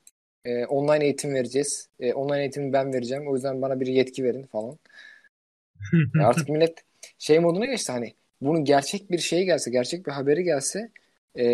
e, 0.44 0.66
online 0.66 1.05
eğitim 1.05 1.35
vereceğiz. 1.35 1.88
E, 2.00 2.12
online 2.14 2.40
eğitimi 2.40 2.72
ben 2.72 2.92
vereceğim. 2.92 3.29
O 3.29 3.35
yüzden 3.35 3.62
bana 3.62 3.81
bir 3.81 3.87
yetki 3.87 4.24
verin 4.24 4.46
falan. 4.46 4.79
Ya 6.14 6.29
artık 6.29 6.48
millet 6.48 6.85
şey 7.18 7.38
moduna 7.38 7.66
geçti 7.66 7.92
hani 7.92 8.14
bunun 8.40 8.64
gerçek 8.64 9.11
bir 9.11 9.18
şey 9.18 9.44
gelse, 9.44 9.70
gerçek 9.70 10.07
bir 10.07 10.12
haberi 10.12 10.44
gelse 10.44 10.90
e, 11.38 11.44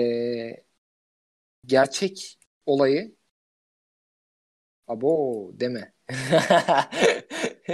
gerçek 1.66 2.38
olayı 2.66 3.14
abo 4.88 5.51
deme. 5.61 5.92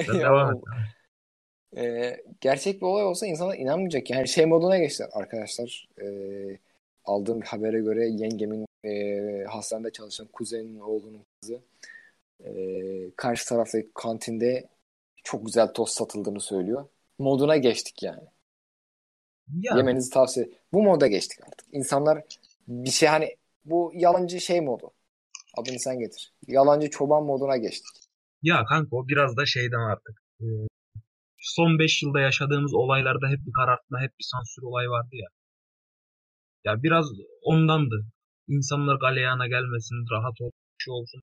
Sen 0.07 0.19
devam 0.21 0.57
et. 0.57 0.63
E, 1.77 2.17
gerçek 2.41 2.81
bir 2.81 2.87
olay 2.87 3.05
olsa 3.05 3.27
insanlar 3.27 3.59
inanmayacak. 3.59 4.11
Yani 4.11 4.29
şey 4.29 4.47
moduna 4.47 4.79
geçtiler 4.79 5.11
arkadaşlar. 5.13 5.89
E, 6.03 6.07
aldığım 7.05 7.41
bir 7.41 7.47
habere 7.47 7.81
göre 7.81 8.09
yengemin 8.09 8.67
e, 8.85 9.45
hastanede 9.45 9.93
çalışan 9.93 10.27
kuzenin 10.27 10.81
oğlunun 10.81 11.27
kızı 11.41 11.61
e, 12.45 12.53
karşı 13.17 13.49
taraftaki 13.49 13.91
kantinde 13.95 14.69
çok 15.25 15.47
güzel 15.47 15.73
tost 15.73 15.97
satıldığını 15.97 16.41
söylüyor. 16.41 16.89
Moduna 17.19 17.57
geçtik 17.57 18.03
yani. 18.03 18.23
Ya, 19.61 19.77
Yemenizi 19.77 20.11
tavsiye 20.11 20.49
Bu 20.73 20.83
moda 20.83 21.07
geçtik 21.07 21.39
artık. 21.47 21.67
İnsanlar 21.73 22.25
bir 22.69 22.91
şey 22.91 23.09
hani 23.09 23.37
bu 23.65 23.93
yalancı 23.95 24.41
şey 24.41 24.61
modu. 24.61 24.91
Adını 25.57 25.79
sen 25.79 25.99
getir. 25.99 26.33
Yalancı 26.47 26.91
çoban 26.91 27.25
moduna 27.25 27.57
geçtik. 27.57 27.97
ya 28.43 28.65
kanka 28.65 28.97
o 28.97 29.09
biraz 29.09 29.37
da 29.37 29.47
şeyden 29.47 29.79
artık. 29.79 30.23
Ee, 30.41 30.45
son 31.39 31.79
5 31.79 32.03
yılda 32.03 32.21
yaşadığımız 32.21 32.75
olaylarda 32.75 33.29
hep 33.29 33.47
bir 33.47 33.53
karartma, 33.53 34.01
hep 34.01 34.19
bir 34.19 34.25
sansür 34.33 34.63
olay 34.63 34.91
vardı 34.91 35.11
ya. 35.13 35.29
Ya 36.65 36.83
biraz 36.83 37.07
ondandı. 37.43 38.05
İnsanlar 38.57 38.97
galeyana 39.05 39.47
gelmesin, 39.47 39.99
rahat 40.13 40.41
olsun, 40.41 40.63
şey 40.79 40.93
olsun. 40.93 41.23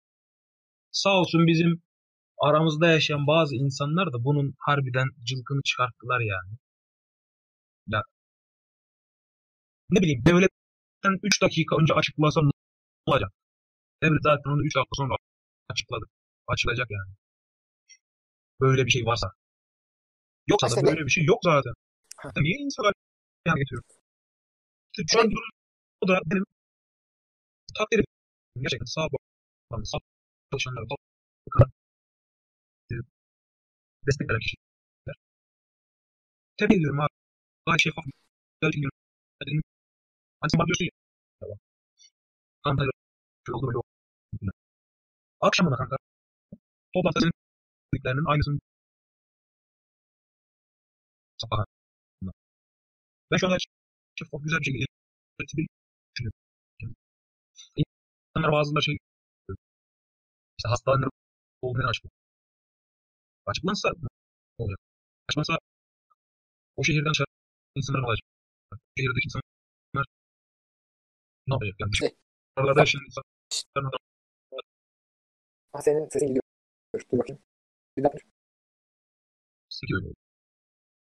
Sağ 0.92 1.10
olsun 1.20 1.48
bizim 1.48 1.82
aramızda 2.38 2.88
yaşayan 2.88 3.28
bazı 3.28 3.56
insanlar 3.56 4.14
da 4.14 4.24
bunun 4.24 4.54
harbiden 4.60 5.08
cılkını 5.28 5.62
çıkarttılar 5.66 6.20
yani. 6.20 6.54
Ya 7.88 8.02
ne 9.90 10.02
bileyim 10.02 10.26
devletten 10.26 11.16
3 11.24 11.42
dakika 11.42 11.76
önce 11.78 11.94
açıklasa 11.94 12.42
ne 12.42 12.52
olacak? 13.06 13.32
Devlet 14.04 14.24
zaten 14.24 14.52
onu 14.52 14.66
3 14.66 14.76
dakika 14.76 14.96
sonra 14.96 15.16
açıkladı. 15.70 16.06
Açılacak 16.48 16.88
yani. 16.92 17.14
Böyle 18.62 18.86
bir 18.86 18.92
şey 18.92 19.06
varsa. 19.06 19.28
Yoksa 20.48 20.82
da 20.82 20.86
böyle 20.88 21.06
bir 21.06 21.12
şey 21.12 21.24
yok 21.26 21.40
zaten. 21.44 21.74
Niye 22.38 22.58
insanlar 22.58 22.94
yani 23.48 23.60
getiriyor? 23.60 23.84
İşte 24.92 25.04
şu 25.12 25.20
an 25.20 25.32
durum 25.32 25.50
o 26.02 26.08
da 26.08 26.20
benim 26.26 26.46
takdir. 27.78 28.06
Gerçekten 28.56 28.86
sağ 28.86 29.02
olun. 29.02 29.84
Sağ 29.84 29.98
çalışanlara 30.52 30.86
sağ 30.90 30.96
destek 34.08 34.30
veren 34.30 34.40
kişiler. 34.40 35.16
Tebrik 36.58 36.78
ediyorum 36.78 37.00
abi. 37.00 37.16
Gayet 37.66 37.82
şeffaf. 37.82 38.06
Güzel 38.62 38.72
bir 38.74 38.84
yönetim. 38.84 39.62
Hani 40.40 40.50
sen 40.52 40.60
bana 40.60 40.68
diyorsun 40.68 40.86
ya. 40.86 40.92
Antalya 42.64 42.92
şöyle 43.46 43.58
oldu 43.58 43.68
böyle 43.68 43.78
oldu. 43.78 44.52
Akşamına 45.42 45.78
kanka. 45.78 45.98
Toplantı 46.94 47.20
senin 47.20 47.34
dediklerinin 47.94 48.26
aynısını 48.32 48.60
sabaha. 51.38 51.66
Ben 53.32 53.38
şu 53.38 53.48
anda 53.48 53.58
şeffaf 54.20 54.44
güzel 54.44 54.60
bir 54.60 54.66
şekilde. 54.66 54.86
İnsanlar 58.36 58.52
bazıları 58.52 58.84
şey 58.84 58.98
işte 60.58 60.70
hastaneler 60.70 61.10
olduğunu 61.62 61.88
açıklıyor. 61.88 62.12
Açıklansa 63.46 63.90
olacak? 64.58 64.80
Açıklansa 65.30 65.54
o 66.76 66.84
şehirden 66.84 67.12
dışarı 67.12 67.28
insanlar 67.76 68.00
olacak? 68.08 68.26
O 68.74 68.76
şehirdeki 68.98 69.26
insanlar 69.26 70.06
ne 71.48 71.54
yapacak? 71.54 71.76
Yani 71.80 71.92
dışarılarda 71.92 72.80
yaşayan 72.86 73.06
insanlar 73.06 73.94
Ha, 75.74 75.82
senin 75.82 76.10
sesin 76.10 76.28
gidiyor. 76.28 76.44
Dur 77.12 77.18
bakayım. 77.20 77.42
Bir 77.98 78.04
dakika. 78.04 78.28
Sekiyor 79.70 80.02
öyle. 80.04 80.14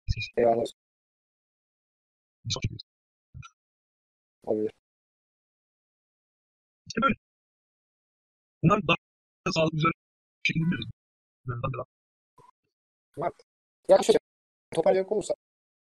Ses. 0.09 0.25
Eyvallah. 0.37 0.63
Bir 2.45 2.51
son. 2.53 2.61
Olabilir. 4.43 4.71
İşte 6.93 7.01
böyle. 7.01 7.15
Bunlar 8.63 8.79
daha 8.87 8.95
sağlıklı 9.53 9.75
güzel 9.77 9.91
şekilde. 10.43 10.65
Bunlardan 11.45 11.73
da 11.73 11.85
Yani 13.89 14.03
şöyle 14.05 14.19
toparlayacak 14.75 15.11
olursa 15.11 15.33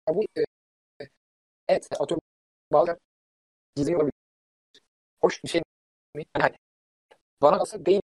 bu 0.09 0.25
e, 0.39 0.45
evet 1.69 1.89
atıyorum 2.01 2.23
bazen 2.73 2.99
gizli 3.77 3.97
olabilir. 3.97 4.13
Hoş 5.21 5.45
bir 5.45 5.49
şey 5.49 5.63
mi? 6.17 6.25
Yani 6.41 6.57
bana 7.43 7.59
kalsa 7.59 7.87
değil 7.87 8.03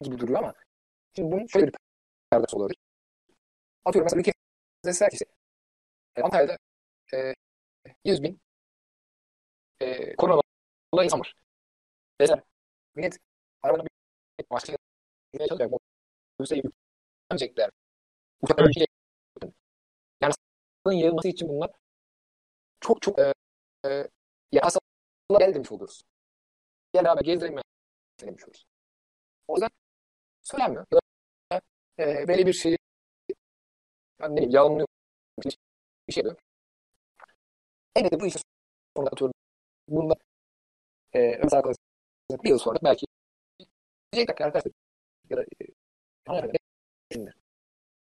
gibi 0.00 0.18
duruyor 0.18 0.38
ama 0.38 0.54
şimdi 1.16 1.32
bunun 1.32 1.46
şöyle 1.46 1.66
bir 1.66 1.74
perdesi 2.30 2.56
olabilir. 2.56 2.78
Atıyorum 3.84 4.04
mesela 4.06 4.20
ülke 4.20 4.32
işte, 5.12 5.24
e, 6.16 6.22
Antalya'da 6.22 6.58
e, 7.14 7.34
100 8.04 8.22
bin 8.22 8.40
e, 9.80 10.16
korona 10.16 10.40
olan 10.92 11.04
insan 11.04 11.20
var. 11.20 11.34
Deseler 12.20 12.42
millet 12.94 13.18
arabadan 13.62 13.86
bir 14.40 14.44
başka 14.50 14.72
yere 15.34 15.46
çalışacak. 15.48 15.72
Otobüse 16.38 16.56
yüklenecekler. 16.56 17.70
Evet. 18.58 18.76
evet. 19.42 19.52
Yani 20.20 20.32
salgının 20.84 21.00
yayılması 21.00 21.28
için 21.28 21.48
bunlar 21.48 21.70
çok 22.80 23.02
çok 23.02 23.18
e, 23.18 23.32
e, 23.86 23.88
ya 24.52 24.62
aslında 24.62 24.84
gel 25.38 25.54
demiş 25.54 25.72
oluruz. 25.72 26.02
Gel 26.92 27.12
abi 27.12 27.24
gezdirelim 27.24 27.58
demiş 28.20 28.44
oluruz. 28.44 28.66
O 29.48 29.54
yüzden 29.54 29.70
söylenmiyor. 30.42 30.86
Ya 30.92 31.00
da, 31.52 31.60
e, 31.98 32.28
böyle 32.28 32.46
bir 32.46 32.52
şey 32.52 32.76
yani 34.20 34.32
ne 34.32 34.36
bileyim 34.36 34.50
yalanlıyor 34.50 34.86
bir 36.08 36.12
şey 36.12 36.24
diyor. 36.24 36.36
Elbette 37.96 38.20
bu 38.20 38.26
işin 38.26 38.40
sonunda 38.96 39.10
atıyorum. 39.10 39.34
Bunda 39.88 40.14
e, 41.12 41.18
özel 41.18 41.58
arkadaşlar 41.58 41.93
bir 42.30 42.48
yıl 42.48 42.58
sonra 42.58 42.78
belki 42.84 43.06
diyecekler 44.12 44.36
ki 44.36 44.44
arkadaşlar 44.44 44.72
ya 45.30 45.36
da. 45.36 45.44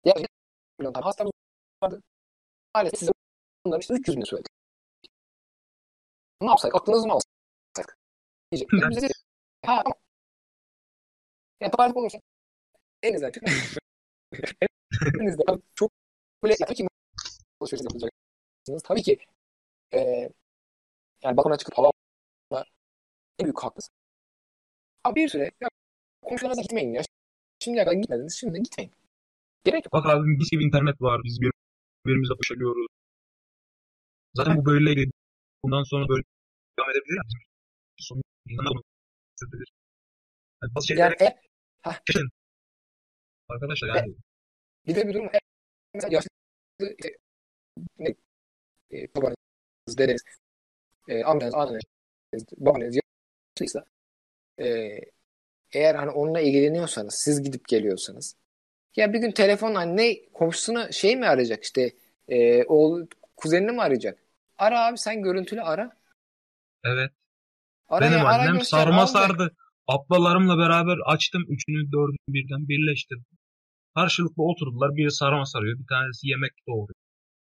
Ya 0.05 0.15
milyon 0.79 0.93
tane 0.93 1.05
hastamız 1.05 1.33
vardı. 1.83 2.03
Maalesef 2.75 2.99
size 2.99 3.13
bunları 3.67 3.81
işte 3.81 3.95
300 3.95 4.17
bin 4.17 4.25
söyledik. 4.25 4.53
Ne 6.41 6.49
yapsak? 6.49 6.75
Aklınızı 6.75 7.07
mı 7.07 7.13
alsak? 7.13 7.99
Diyecek. 8.53 8.69
Evet. 8.73 8.91
Biz 8.91 9.03
de 9.03 9.09
ha 9.67 9.83
tamam. 9.83 9.99
Yani 11.61 11.71
toparlık 11.71 11.97
olursa 11.97 12.19
elinizden 13.03 13.31
çıkın. 13.31 13.49
elinizden 15.19 15.63
çok 15.75 15.93
böyle 16.43 16.55
tabii 16.57 16.75
ki 16.75 16.87
alışveriş 17.61 17.83
yapacaksınız. 17.85 18.83
Tabii 18.85 19.03
ki 19.03 19.19
e, 19.95 19.99
yani 21.23 21.37
balkona 21.37 21.57
çıkıp 21.59 21.79
hava 21.79 21.91
en 23.39 23.45
büyük 23.45 23.63
haklısın. 23.65 23.95
Ama 25.05 25.15
bir 25.17 25.29
süre 25.29 25.51
ya, 25.61 25.69
komşularınıza 26.23 26.63
gitmeyin 26.63 26.93
ya. 26.93 27.03
Şimdiye 27.59 27.85
kadar 27.85 27.97
gitmediniz. 27.97 28.37
Şimdi 28.41 28.63
gitmeyin. 28.63 28.93
Gerek 29.65 29.85
yok. 29.85 29.93
Bak 29.93 30.07
abi 30.07 30.29
mis 30.29 30.51
gibi 30.51 30.65
internet 30.65 31.01
var. 31.01 31.21
Biz 31.25 31.39
birbirimizle 31.41 32.35
koşabiliyoruz. 32.37 32.87
Zaten 34.35 34.57
bu 34.57 34.65
böyleydi. 34.67 35.11
Bundan 35.65 35.83
sonra 35.83 36.09
böyle 36.09 36.23
devam 36.79 36.91
edebilir. 36.91 37.21
Bizim 37.29 37.41
son 37.99 38.23
insanlar 38.49 38.73
bunu 38.73 38.83
sürdürür. 39.41 39.67
Yani 40.63 40.75
bazı 40.75 40.87
şeyler 40.87 41.17
Yani 41.21 41.35
geçin. 42.07 42.29
Arkadaşlar 43.49 43.89
yani 43.89 44.15
bir 44.87 44.95
de 44.95 45.09
bir 45.09 45.15
durum 45.15 45.29
mesela 45.95 46.15
yaşlı 46.15 46.29
işte, 46.81 47.17
ne, 47.99 48.15
e, 48.93 49.15
babanız, 49.17 49.37
dedeniz, 49.99 50.23
e, 51.09 51.25
amcanız, 51.25 51.55
anneniz, 51.55 51.83
babanız 52.57 52.99
yaşlıysa 53.57 53.85
e, 54.59 54.99
eğer 55.73 55.95
hani 55.95 56.11
onunla 56.11 56.41
ilgileniyorsanız, 56.41 57.15
siz 57.15 57.43
gidip 57.43 57.69
geliyorsanız 57.69 58.37
ya 58.97 59.13
bir 59.13 59.19
gün 59.19 59.31
telefonla 59.33 59.79
hani 59.79 59.97
ne 59.97 60.17
komşusuna 60.33 60.93
şey 60.93 61.17
mi 61.17 61.27
arayacak 61.27 61.65
işte 61.65 61.93
e, 62.29 62.65
oğlu 62.65 63.09
kuzenini 63.37 63.73
mi 63.73 63.83
arayacak? 63.83 64.19
Ara 64.59 64.87
abi 64.87 64.99
sen 64.99 65.23
görüntülü 65.23 65.63
ara. 65.63 65.91
evet. 66.85 67.11
Ara 67.89 68.05
Benim 68.05 68.19
ya, 68.19 68.27
ara 68.27 68.43
annem 68.43 68.59
göster, 68.59 68.79
sarma 68.79 69.03
al 69.03 69.07
de. 69.07 69.11
sardı. 69.11 69.57
Ablalarımla 69.87 70.59
beraber 70.59 70.97
açtım. 71.07 71.43
Üçünü 71.49 71.93
dördünü 71.93 72.17
birden 72.29 72.69
birleştirdim. 72.69 73.25
Karşılıklı 73.95 74.43
oturdular. 74.43 74.97
Biri 74.97 75.11
sarma 75.11 75.47
sarıyor. 75.47 75.79
Bir 75.79 75.87
tanesi 75.87 76.29
yemek 76.29 76.53
doğuruyor. 76.69 76.95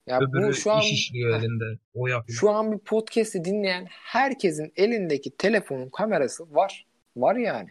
Ya 0.06 0.18
Öbürü 0.20 0.48
bu 0.48 0.54
şu 0.54 0.72
an 0.72 0.80
iş 0.80 0.92
işliyor 0.92 1.40
elinde. 1.40 1.78
O 1.94 2.06
yapıyor. 2.06 2.38
Şu 2.38 2.50
an 2.50 2.72
bir 2.72 2.78
podcast'i 2.78 3.44
dinleyen 3.44 3.86
herkesin 3.90 4.72
elindeki 4.76 5.36
telefonun 5.36 5.90
kamerası 5.90 6.54
var. 6.54 6.86
Var 7.16 7.36
yani. 7.36 7.68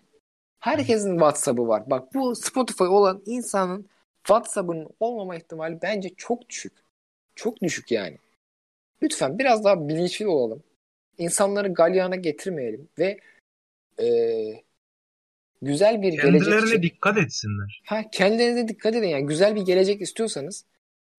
Herkesin 0.60 1.12
WhatsApp'ı 1.12 1.68
var. 1.68 1.90
Bak 1.90 2.14
bu 2.14 2.36
Spotify 2.36 2.84
olan 2.84 3.22
insanın 3.26 3.90
WhatsApp'ının 4.18 4.88
olmama 5.00 5.36
ihtimali 5.36 5.80
bence 5.82 6.10
çok 6.18 6.50
düşük. 6.50 6.74
Çok 7.36 7.62
düşük 7.62 7.92
yani. 7.92 8.18
Lütfen 9.04 9.40
biraz 9.40 9.64
daha 9.64 9.88
bilinçli 9.88 10.28
olalım. 10.28 10.64
İnsanları 11.18 11.74
galyana 11.74 12.16
getirmeyelim 12.16 12.90
ve 13.00 13.20
eee, 14.00 14.64
güzel 15.62 16.02
bir 16.02 16.14
gelecek 16.14 16.42
Kendilerine 16.42 16.84
dikkat 16.84 17.18
etsinler. 17.18 17.82
Ha, 17.86 18.02
kendinize 18.12 18.68
dikkat 18.68 18.96
edin 18.96 19.08
yani 19.08 19.26
güzel 19.26 19.56
bir 19.56 19.62
gelecek 19.62 20.02
istiyorsanız 20.02 20.66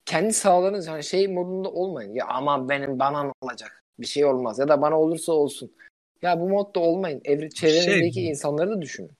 kendi 0.05 0.33
sağlığınız 0.33 0.89
hani 0.89 1.05
şey 1.05 1.29
modunda 1.29 1.70
olmayın. 1.70 2.14
Ya 2.14 2.27
aman 2.29 2.68
benim 2.68 2.99
bana 2.99 3.22
ne 3.22 3.33
olacak? 3.41 3.85
Bir 3.99 4.07
şey 4.07 4.25
olmaz 4.25 4.59
ya 4.59 4.68
da 4.68 4.83
bana 4.83 5.01
olursa 5.01 5.33
olsun. 5.33 5.72
Ya 6.25 6.41
bu 6.41 6.49
modda 6.49 6.81
olmayın. 6.81 7.20
Evre, 7.25 7.51
çevrenizdeki 7.51 8.14
Şey- 8.14 8.29
insanları 8.29 8.70
da 8.70 8.83
düşünün. 8.83 9.11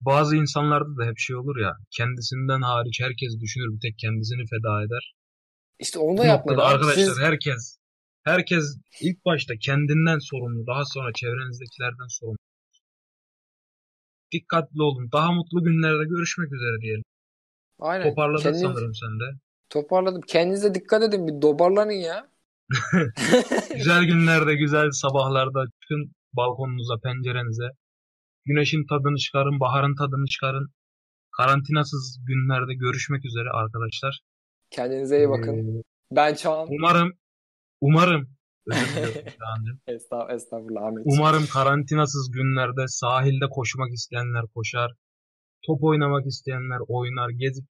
Bazı 0.00 0.36
insanlarda 0.36 0.96
da 1.02 1.06
hep 1.10 1.18
şey 1.18 1.36
olur 1.36 1.56
ya. 1.60 1.72
Kendisinden 1.90 2.62
hariç 2.62 3.00
herkes 3.00 3.40
düşünür. 3.40 3.74
Bir 3.74 3.80
tek 3.80 3.98
kendisini 3.98 4.42
feda 4.46 4.82
eder. 4.82 5.14
İşte 5.78 5.98
onu 5.98 6.18
da 6.18 6.22
abi. 6.22 6.62
arkadaşlar 6.62 6.92
Siz, 7.04 7.18
herkes 7.20 7.78
herkes 8.24 8.64
ilk 9.00 9.24
başta 9.24 9.54
kendinden 9.60 10.18
sorumlu. 10.18 10.66
Daha 10.66 10.84
sonra 10.84 11.10
çevrenizdekilerden 11.12 12.08
sorumlu. 12.20 12.38
Dikkatli 14.32 14.82
olun. 14.82 15.08
Daha 15.12 15.32
mutlu 15.32 15.64
günlerde 15.64 16.04
görüşmek 16.08 16.52
üzere 16.52 16.80
diyelim. 16.80 17.04
aynen. 17.80 18.08
Toparladın 18.08 18.42
Kendiniz- 18.42 18.62
sanırım 18.62 18.94
sen 18.94 19.10
de. 19.10 19.38
Toparladım. 19.70 20.20
Kendinize 20.28 20.74
dikkat 20.74 21.02
edin. 21.02 21.26
Bir 21.26 21.42
dobarlanın 21.42 21.90
ya. 21.92 22.28
Güzel 23.74 24.04
günlerde, 24.04 24.54
güzel 24.54 24.90
sabahlarda 24.90 25.64
çıkın 25.82 26.12
balkonunuza, 26.32 26.94
pencerenize. 27.02 27.68
Güneşin 28.44 28.86
tadını 28.86 29.16
çıkarın, 29.16 29.60
baharın 29.60 29.94
tadını 29.94 30.26
çıkarın. 30.26 30.68
Karantinasız 31.36 32.20
günlerde 32.26 32.74
görüşmek 32.74 33.24
üzere 33.24 33.48
arkadaşlar. 33.50 34.20
Kendinize 34.70 35.16
iyi 35.18 35.28
bakın. 35.28 35.78
Ee, 35.78 35.82
Ben 36.12 36.34
Çağan. 36.34 36.68
umarım, 36.70 37.12
umarım. 37.80 38.38
Estağ, 39.86 40.28
estağfurullah 40.30 40.82
Ahmet. 40.82 41.02
Umarım 41.06 41.46
karantinasız 41.52 42.30
günlerde 42.30 42.84
sahilde 42.88 43.46
koşmak 43.50 43.92
isteyenler 43.92 44.44
koşar. 44.54 44.92
Top 45.66 45.84
oynamak 45.84 46.26
isteyenler 46.26 46.78
oynar. 46.88 47.30
Gezip 47.30 47.66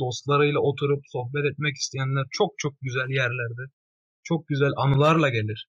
dostlarıyla 0.00 0.60
oturup 0.60 1.02
sohbet 1.06 1.44
etmek 1.52 1.76
isteyenler 1.76 2.24
çok 2.30 2.50
çok 2.58 2.72
güzel 2.80 3.08
yerlerde. 3.08 3.62
Çok 4.22 4.48
güzel 4.48 4.70
anılarla 4.76 5.28
gelir. 5.28 5.66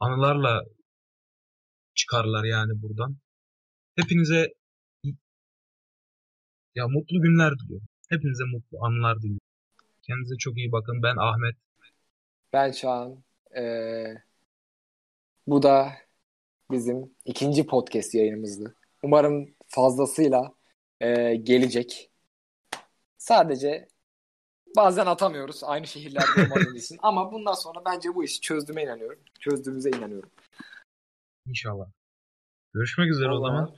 Anılarla 0.00 0.62
çıkarlar 1.94 2.44
yani 2.44 2.82
buradan. 2.82 3.16
Hepinize 3.96 4.54
ya 6.74 6.88
mutlu 6.88 7.22
günler 7.22 7.52
diliyorum. 7.58 7.88
Hepinize 8.08 8.44
mutlu 8.44 8.84
anılar 8.84 9.18
diliyorum. 9.18 9.40
Kendinize 10.02 10.36
çok 10.36 10.58
iyi 10.58 10.72
bakın. 10.72 11.02
Ben 11.02 11.16
Ahmet. 11.16 11.56
Ben 12.52 12.72
Çağan. 12.72 13.24
Ee, 13.56 14.14
bu 15.46 15.62
da 15.62 15.92
bizim 16.70 17.14
ikinci 17.24 17.66
podcast 17.66 18.14
yayınımızdı. 18.14 18.74
Umarım 19.02 19.54
fazlasıyla 19.66 20.54
e, 21.00 21.34
gelecek. 21.36 22.10
Sadece 23.18 23.88
bazen 24.76 25.06
atamıyoruz 25.06 25.64
aynı 25.64 25.86
şehirlerde 25.86 26.42
olmadığımız 26.42 26.76
için. 26.84 26.98
Ama 27.02 27.32
bundan 27.32 27.54
sonra 27.54 27.84
bence 27.86 28.14
bu 28.14 28.24
işi 28.24 28.40
çözdüğüme 28.40 28.82
inanıyorum. 28.82 29.18
Çözdüğümüze 29.40 29.90
inanıyorum. 29.90 30.30
İnşallah. 31.46 31.86
Görüşmek 32.74 33.10
üzere 33.10 33.28
o 33.30 33.40
zaman. 33.40 33.76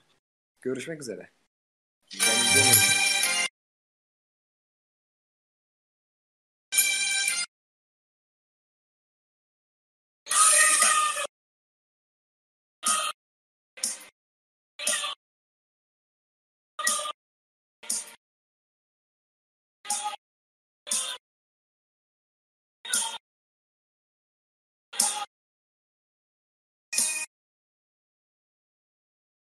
Görüşmek 0.63 1.03
üzere. 1.03 1.31
Bakın. 2.21 2.86